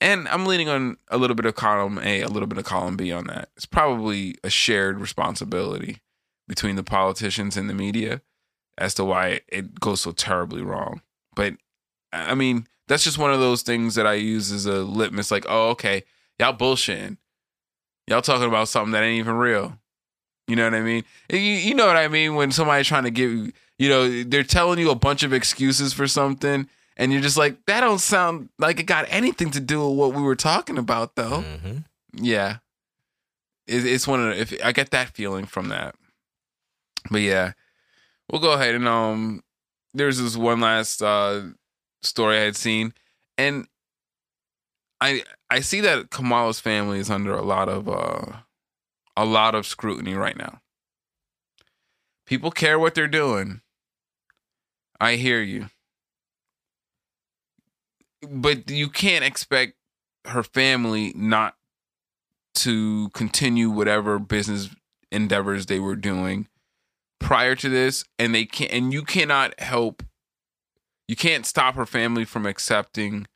[0.01, 2.97] And i'm leaning on a little bit of column a a little bit of column
[2.97, 3.49] b on that.
[3.55, 6.01] It's probably a shared responsibility
[6.47, 8.21] between the politicians and the media
[8.77, 11.01] as to why it goes so terribly wrong.
[11.35, 11.55] But
[12.11, 15.45] i mean that's just one of those things that i use as a litmus like
[15.49, 16.03] oh okay
[16.39, 17.17] y'all bullshitting.
[18.07, 19.79] Y'all talking about something that ain't even real.
[20.47, 21.03] You know what I mean?
[21.29, 24.43] You, you know what I mean when somebody's trying to give you, you know, they're
[24.43, 28.49] telling you a bunch of excuses for something, and you're just like, that don't sound
[28.59, 31.41] like it got anything to do with what we were talking about, though.
[31.41, 31.77] hmm
[32.13, 32.57] Yeah,
[33.67, 35.95] it, it's one of the, if I get that feeling from that.
[37.11, 37.53] But yeah,
[38.31, 39.43] we'll go ahead and um,
[39.93, 41.41] there's this one last uh
[42.01, 42.93] story I had seen,
[43.37, 43.67] and
[45.01, 48.37] I I see that Kamala's family is under a lot of uh
[49.17, 50.61] a lot of scrutiny right now.
[52.25, 53.61] People care what they're doing.
[54.99, 55.69] I hear you.
[58.29, 59.73] But you can't expect
[60.25, 61.55] her family not
[62.55, 64.69] to continue whatever business
[65.11, 66.47] endeavors they were doing
[67.19, 70.03] prior to this and they can't and you cannot help
[71.07, 73.27] you can't stop her family from accepting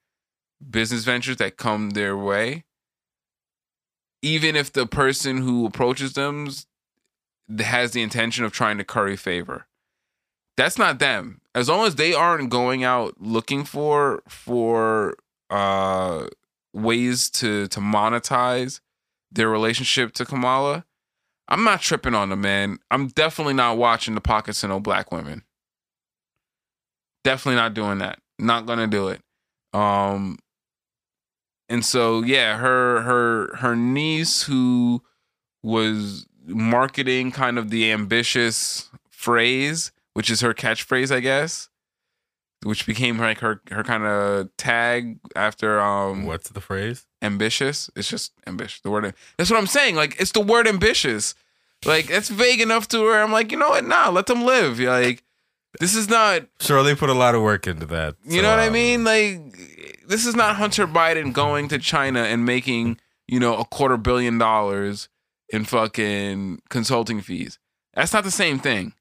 [0.68, 2.66] business ventures that come their way.
[4.22, 6.50] Even if the person who approaches them
[7.60, 9.66] has the intention of trying to curry favor
[10.60, 11.40] that's not them.
[11.56, 15.16] As long as they aren't going out looking for for
[15.50, 16.28] uh
[16.74, 18.82] ways to to monetize
[19.32, 20.86] their relationship to Kamala
[21.48, 22.78] I'm not tripping on them man.
[22.92, 25.44] I'm definitely not watching the pockets of no black women.
[27.24, 28.20] Definitely not doing that.
[28.38, 29.22] Not gonna do it.
[29.74, 30.38] Um
[31.70, 35.02] and so yeah her her her niece who
[35.64, 41.70] was marketing kind of the ambitious phrase which is her catchphrase i guess
[42.64, 47.06] which became like her her kind of tag after um What's the phrase?
[47.22, 51.36] ambitious it's just ambitious the word that's what i'm saying like it's the word ambitious
[51.86, 54.80] like that's vague enough to where i'm like you know what nah let them live
[54.80, 55.24] like
[55.80, 58.16] this is not Sure, they put a lot of work into that.
[58.26, 59.04] you know what I um, mean?
[59.04, 59.40] Like,
[60.08, 64.40] this is not Hunter Biden going to China and making, you know, a quarter billion
[64.40, 65.10] dollars
[65.50, 67.60] in fucking consulting fees.
[67.94, 68.94] That's not the same thing.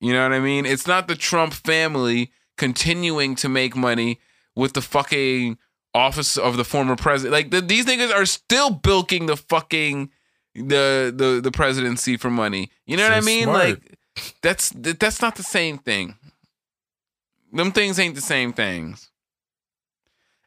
[0.00, 0.66] You know what I mean?
[0.66, 4.20] It's not the Trump family continuing to make money
[4.54, 5.58] with the fucking
[5.94, 7.32] office of the former president.
[7.32, 10.10] Like, the, these niggas are still bilking the fucking
[10.54, 12.70] the the the presidency for money.
[12.86, 13.44] You know what I mean?
[13.44, 13.58] smart.
[13.58, 13.98] Like,
[14.42, 16.14] that's that's not the same thing
[17.56, 19.10] them things ain't the same things.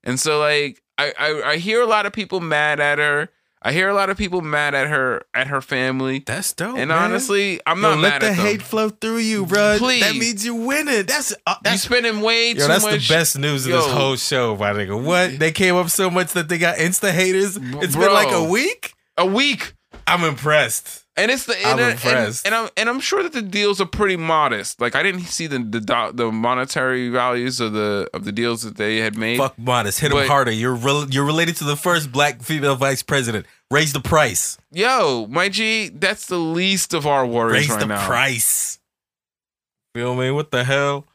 [0.04, 3.30] And so like I, I I hear a lot of people mad at her.
[3.62, 6.24] I hear a lot of people mad at her at her family.
[6.26, 6.78] That's dope.
[6.78, 6.98] and man.
[6.98, 8.46] honestly, I'm Yo, not let mad the at them.
[8.46, 9.76] hate flow through you, bro.
[9.78, 11.06] Please, That means you're winning.
[11.06, 12.94] That's uh, you spending way Yo, too that's much.
[12.94, 13.78] That's the best news of Yo.
[13.82, 15.02] this whole show, my nigga.
[15.04, 15.38] What?
[15.40, 17.58] They came up so much that they got insta haters.
[17.58, 18.06] It's Bro.
[18.06, 18.94] been like a week.
[19.18, 19.74] A week.
[20.08, 21.04] I'm impressed.
[21.20, 23.86] And it's the I'm and, and, and I'm and I'm sure that the deals are
[23.86, 24.80] pretty modest.
[24.82, 28.78] Like I didn't see the the the monetary values of the of the deals that
[28.78, 29.38] they had made.
[29.38, 30.00] Fuck modest.
[30.00, 30.52] Hit But- harder.
[30.52, 33.46] You're rel- you're related to the first black female vice president.
[33.72, 34.58] Raise the price.
[34.72, 38.80] Yo, my G, that's the least of our worries Raise right the price.
[39.94, 40.32] Feel me?
[40.32, 41.06] What the hell?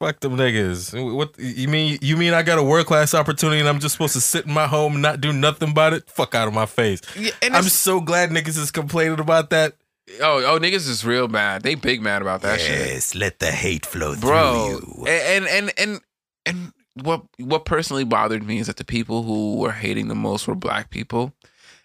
[0.00, 0.94] Fuck them niggas.
[1.14, 1.98] What you mean?
[2.00, 4.52] You mean I got a world class opportunity and I'm just supposed to sit in
[4.52, 6.08] my home and not do nothing about it?
[6.08, 7.00] Fuck out of my face.
[7.16, 9.74] Yeah, and I'm so glad niggas is complaining about that.
[10.20, 11.62] oh oh niggas is real mad.
[11.62, 14.78] They big mad about that shit, Yes, let the hate flow bro.
[15.08, 16.00] And and and
[16.46, 16.72] and
[17.02, 20.54] what what personally bothered me is that the people who were hating the most were
[20.54, 21.32] black people,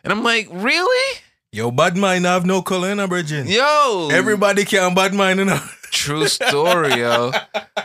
[0.04, 1.20] and I'm like, really?
[1.52, 3.48] Yo, bad mind have no color in a virgin.
[3.48, 5.62] Yo, Everybody can bad mind in a
[5.94, 7.32] True story, yo.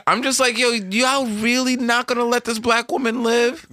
[0.06, 3.66] I'm just like, yo, y'all really not gonna let this black woman live?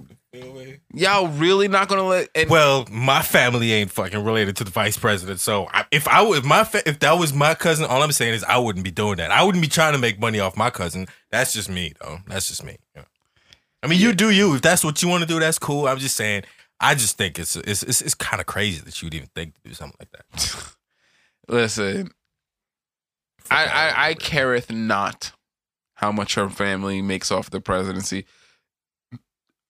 [0.92, 2.28] Y'all really not gonna let?
[2.34, 5.40] And Well, my family ain't fucking related to the vice president.
[5.40, 8.34] So I, if I was my fa- if that was my cousin, all I'm saying
[8.34, 9.30] is I wouldn't be doing that.
[9.30, 11.06] I wouldn't be trying to make money off my cousin.
[11.30, 12.18] That's just me, though.
[12.26, 12.76] That's just me.
[12.94, 13.06] you know.
[13.82, 14.54] I mean, you do you.
[14.54, 15.88] If that's what you want to do, that's cool.
[15.88, 16.42] I'm just saying.
[16.78, 19.60] I just think it's it's it's, it's kind of crazy that you'd even think to
[19.68, 20.74] do something like that.
[21.48, 22.10] listen,
[23.50, 25.32] I, I I careth not
[25.94, 28.26] how much her family makes off the presidency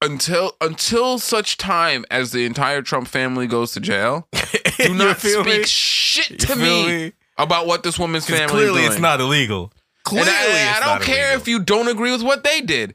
[0.03, 4.29] until until such time as the entire Trump family goes to jail.
[4.79, 5.62] Do not speak me?
[5.64, 8.47] shit to feel me, about what this woman's family.
[8.49, 8.93] clearly, doing.
[8.93, 9.72] it's not illegal.
[10.05, 11.41] Clearly, I, I don't care illegal.
[11.43, 12.95] if you don't agree with what they did.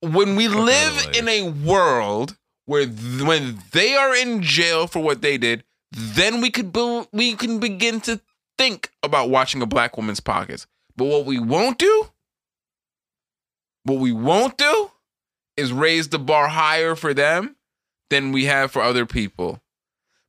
[0.00, 1.18] When we live away.
[1.18, 6.40] in a world where th- when they are in jail for what they did, then
[6.40, 8.20] we could be- we can begin to
[8.58, 10.66] think about watching a black woman's pockets.
[10.96, 12.10] But what we won't do,
[13.84, 14.90] what we won't do,
[15.56, 17.56] is raise the bar higher for them
[18.10, 19.60] than we have for other people.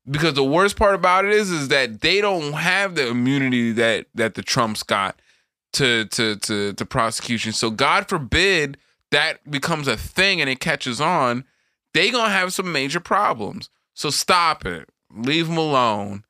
[0.09, 4.07] Because the worst part about it is, is that they don't have the immunity that
[4.15, 5.21] that the Trumps got
[5.73, 7.53] to to to to prosecution.
[7.53, 8.77] So God forbid
[9.11, 11.45] that becomes a thing and it catches on,
[11.93, 13.69] they gonna have some major problems.
[13.93, 14.89] So stop it.
[15.15, 16.25] Leave them alone.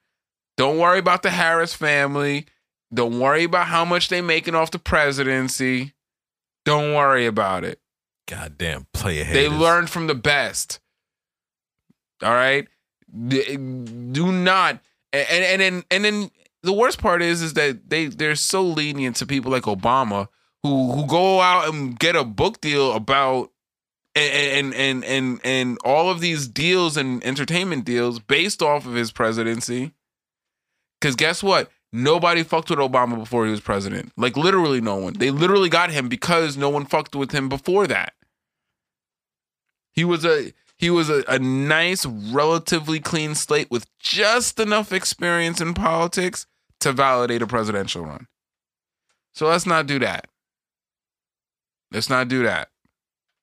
[0.58, 2.45] Don't worry about the Harris family.
[2.93, 5.93] Don't worry about how much they're making off the presidency.
[6.66, 7.80] Don't worry about it.
[8.28, 9.36] Goddamn, play ahead.
[9.36, 10.80] They learned from the best.
[12.22, 12.68] All right.
[13.12, 14.80] Do not
[15.14, 16.32] and and then and then
[16.64, 20.28] the worst part is is that they they're so lenient to people like Obama
[20.64, 23.51] who who go out and get a book deal about
[24.16, 29.12] and and and and all of these deals and entertainment deals based off of his
[29.12, 29.91] presidency.
[31.04, 31.70] Cause guess what?
[31.91, 34.14] Nobody fucked with Obama before he was president.
[34.16, 35.12] Like literally no one.
[35.12, 38.14] They literally got him because no one fucked with him before that.
[39.91, 45.60] He was a he was a, a nice, relatively clean slate with just enough experience
[45.60, 46.47] in politics
[46.80, 48.28] to validate a presidential run.
[49.34, 50.28] So let's not do that.
[51.91, 52.70] Let's not do that.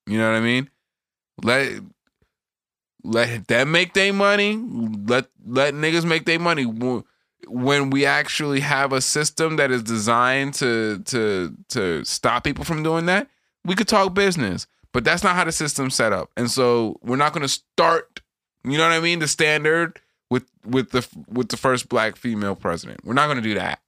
[0.07, 0.71] You know what I mean?
[1.45, 1.83] Let
[3.05, 4.57] let them make their money.
[4.57, 6.65] Let let niggas make their money.
[7.47, 12.83] When we actually have a system that is designed to to to stop people from
[12.83, 13.29] doing that,
[13.65, 14.67] we could talk business.
[14.93, 16.31] But that's not how the system's set up.
[16.37, 18.21] And so we're not going to start,
[18.65, 22.57] you know what I mean, the standard with with the with the first black female
[22.57, 23.05] president.
[23.05, 23.81] We're not going to do that.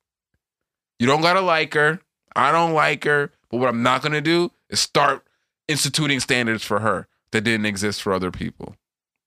[0.98, 2.00] You don't got to like her.
[2.36, 3.32] I don't like her.
[3.50, 5.24] But what I'm not going to do is start
[5.68, 8.76] instituting standards for her that didn't exist for other people.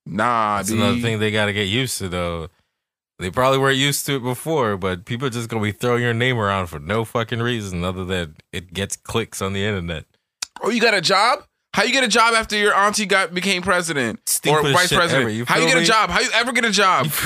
[0.05, 0.77] Nah, That's dude.
[0.79, 2.49] another thing they got to get used to, though.
[3.17, 6.13] They probably weren't used to it before, but people are just gonna be throwing your
[6.13, 10.05] name around for no fucking reason other than it gets clicks on the internet.
[10.61, 11.43] Oh, you got a job?
[11.73, 15.23] How you get a job after your auntie got became president or vice president?
[15.23, 16.09] ever, you How you get a job?
[16.09, 17.07] How you ever get a job?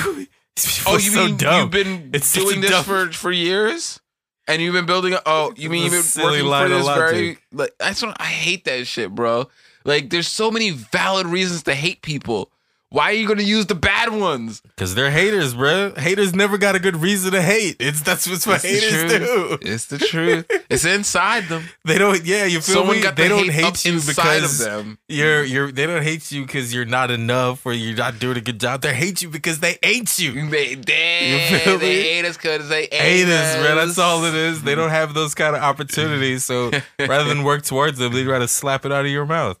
[0.86, 1.60] oh, you so mean dumb.
[1.62, 4.00] you've been It's doing this dumb- for for years,
[4.48, 5.14] and you've been building?
[5.14, 7.38] A, oh, you mean you've been working for this very?
[7.52, 9.48] Like what I hate that shit, bro.
[9.84, 12.50] Like there's so many valid reasons to hate people.
[12.92, 14.60] Why are you gonna use the bad ones?
[14.62, 15.94] Because they're haters, bro.
[15.96, 17.76] Haters never got a good reason to hate.
[17.78, 19.58] It's that's what's what It's haters do.
[19.62, 20.44] It's the truth.
[20.68, 21.68] it's inside them.
[21.84, 22.24] They don't.
[22.24, 23.02] Yeah, you feel Someone me?
[23.02, 24.98] got the they don't hate, hate, up you inside because of them.
[25.08, 25.70] you're you're.
[25.70, 28.82] They don't hate you because you're not enough or you're not doing a good job.
[28.82, 30.32] They hate you because they hate you.
[30.50, 32.02] They, You they, feel they me?
[32.02, 33.76] hate us because they hate, Hate us, bro.
[33.76, 34.62] That's all it is.
[34.64, 36.44] They don't have those kind of opportunities.
[36.44, 39.60] So rather than work towards them, they try to slap it out of your mouth.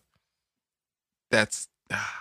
[1.30, 2.19] That's ah.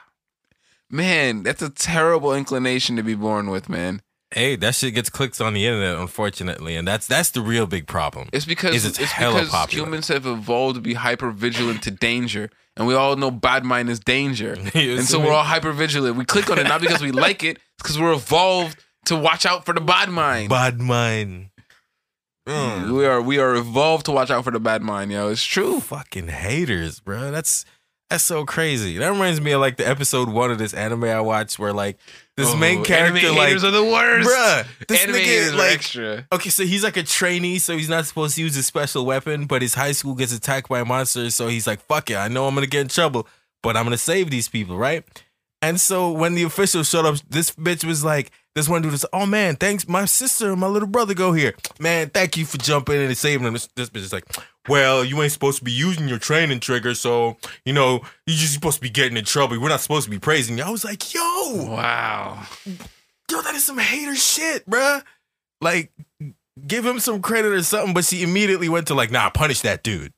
[0.92, 4.02] Man, that's a terrible inclination to be born with, man.
[4.32, 7.88] Hey, that shit gets clicks on the internet, unfortunately, and that's that's the real big
[7.88, 8.30] problem.
[8.32, 9.86] It's because it's it's because popular.
[9.86, 13.90] humans have evolved to be hyper vigilant to danger, and we all know bad mind
[13.90, 16.16] is danger, and so we're all hyper vigilant.
[16.16, 19.48] We click on it not because we like it, it's because we're evolved to watch
[19.48, 20.50] out for the bad mind.
[20.50, 21.50] Bad mind.
[22.48, 22.96] Mm.
[22.96, 25.30] We are we are evolved to watch out for the bad mind, yo.
[25.30, 25.80] It's true.
[25.80, 27.32] Fucking haters, bro.
[27.32, 27.66] That's
[28.10, 28.98] that's so crazy.
[28.98, 31.98] That reminds me of like the episode one of this anime I watched where like
[32.38, 34.30] this main Oh, character anime like are the worst.
[34.30, 36.28] bruh, this anime nigga like extra.
[36.32, 39.46] Okay, so he's like a trainee, so he's not supposed to use his special weapon,
[39.46, 42.48] but his high school gets attacked by monsters, so he's like, fuck it, I know
[42.48, 43.28] I'm gonna get in trouble,
[43.62, 45.04] but I'm gonna save these people, right?
[45.62, 49.06] And so when the official showed up, this bitch was like, this one dude was,
[49.12, 51.54] oh man, thanks, my sister and my little brother go here.
[51.80, 53.54] Man, thank you for jumping in and saving them.
[53.54, 54.24] This, this bitch is like,
[54.70, 58.54] well, you ain't supposed to be using your training trigger, so, you know, you're just
[58.54, 59.60] supposed to be getting in trouble.
[59.60, 60.64] We're not supposed to be praising you.
[60.64, 61.22] I was like, yo,
[61.70, 62.46] Wow.
[63.32, 65.04] yo, that is some hater shit, bruh.
[65.62, 65.92] Like,
[66.66, 67.94] give him some credit or something.
[67.94, 70.14] But she immediately went to like, nah, punish that dude.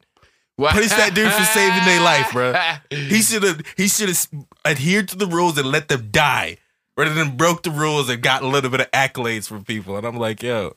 [0.60, 2.80] Punish that dude for saving their life, bruh.
[2.92, 4.28] He should have he should have
[4.66, 6.58] adhered to the rules and let them die,
[6.96, 9.98] rather than broke the rules and got a little bit of accolades from people.
[9.98, 10.76] And I'm like, yo,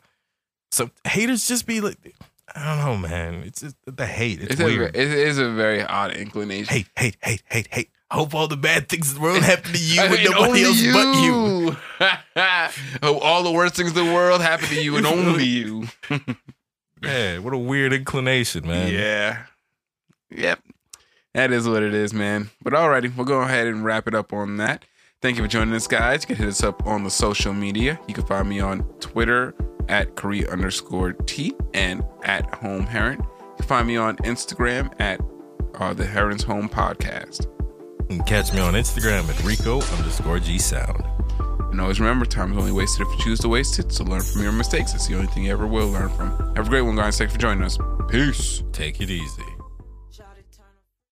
[0.73, 1.99] so haters just be like,
[2.55, 3.35] I don't know, man.
[3.45, 4.41] It's just the hate.
[4.41, 4.97] It's, It's a, weird.
[4.97, 6.73] it is a very odd inclination.
[6.73, 7.91] hate, hate, hate, hate, hate.
[8.11, 10.31] I hope all the bad things in the world happen to you I and mean,
[10.31, 11.77] nobody else but you.
[13.03, 15.89] oh, all the worst things in the world happen to you and only you.
[17.01, 18.93] Man, what a weird inclination, man.
[18.93, 19.45] Yeah.
[20.31, 20.61] Yep.
[21.35, 22.51] That is what it is, man.
[22.63, 24.85] But alrighty, we'll go ahead and wrap it up on that.
[25.21, 26.23] Thank you for joining us, guys.
[26.23, 27.99] You can hit us up on the social media.
[28.07, 29.55] You can find me on Twitter
[29.89, 33.21] at Korea underscore T and at Home Heron.
[33.21, 35.21] You can find me on Instagram at
[35.77, 37.47] uh, the Heron's Home Podcast.
[38.11, 41.05] You can catch me on Instagram at Rico underscore G Sound.
[41.71, 43.91] And always remember, time is only wasted if you choose to waste it.
[43.91, 44.95] So learn from your mistakes.
[44.95, 46.55] It's the only thing you ever will learn from.
[46.55, 47.19] Have a great one, guys.
[47.19, 47.79] Thanks for joining us.
[48.09, 48.63] Peace.
[48.73, 49.54] Take it easy.